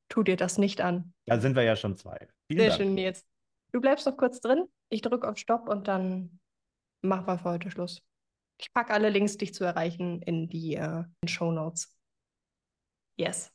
Tu 0.09 0.23
dir 0.23 0.35
das 0.35 0.57
nicht 0.57 0.81
an. 0.81 1.13
Da 1.25 1.39
sind 1.39 1.55
wir 1.55 1.63
ja 1.63 1.75
schon 1.75 1.95
zwei. 1.95 2.27
Vielen 2.47 2.59
Sehr 2.59 2.69
Dank. 2.69 2.81
schön, 2.81 2.93
Nils. 2.93 3.25
Du 3.71 3.79
bleibst 3.79 4.05
noch 4.05 4.17
kurz 4.17 4.41
drin. 4.41 4.65
Ich 4.89 5.01
drücke 5.01 5.27
auf 5.27 5.37
Stopp 5.37 5.69
und 5.69 5.87
dann 5.87 6.39
machen 7.01 7.25
wir 7.25 7.37
für 7.37 7.49
heute 7.49 7.71
Schluss. 7.71 8.03
Ich 8.57 8.71
packe 8.73 8.93
alle 8.93 9.09
Links, 9.09 9.37
dich 9.37 9.53
zu 9.53 9.63
erreichen, 9.63 10.21
in 10.21 10.49
die 10.49 10.75
äh, 10.75 11.05
Show 11.25 11.51
Notes. 11.51 11.97
Yes. 13.15 13.51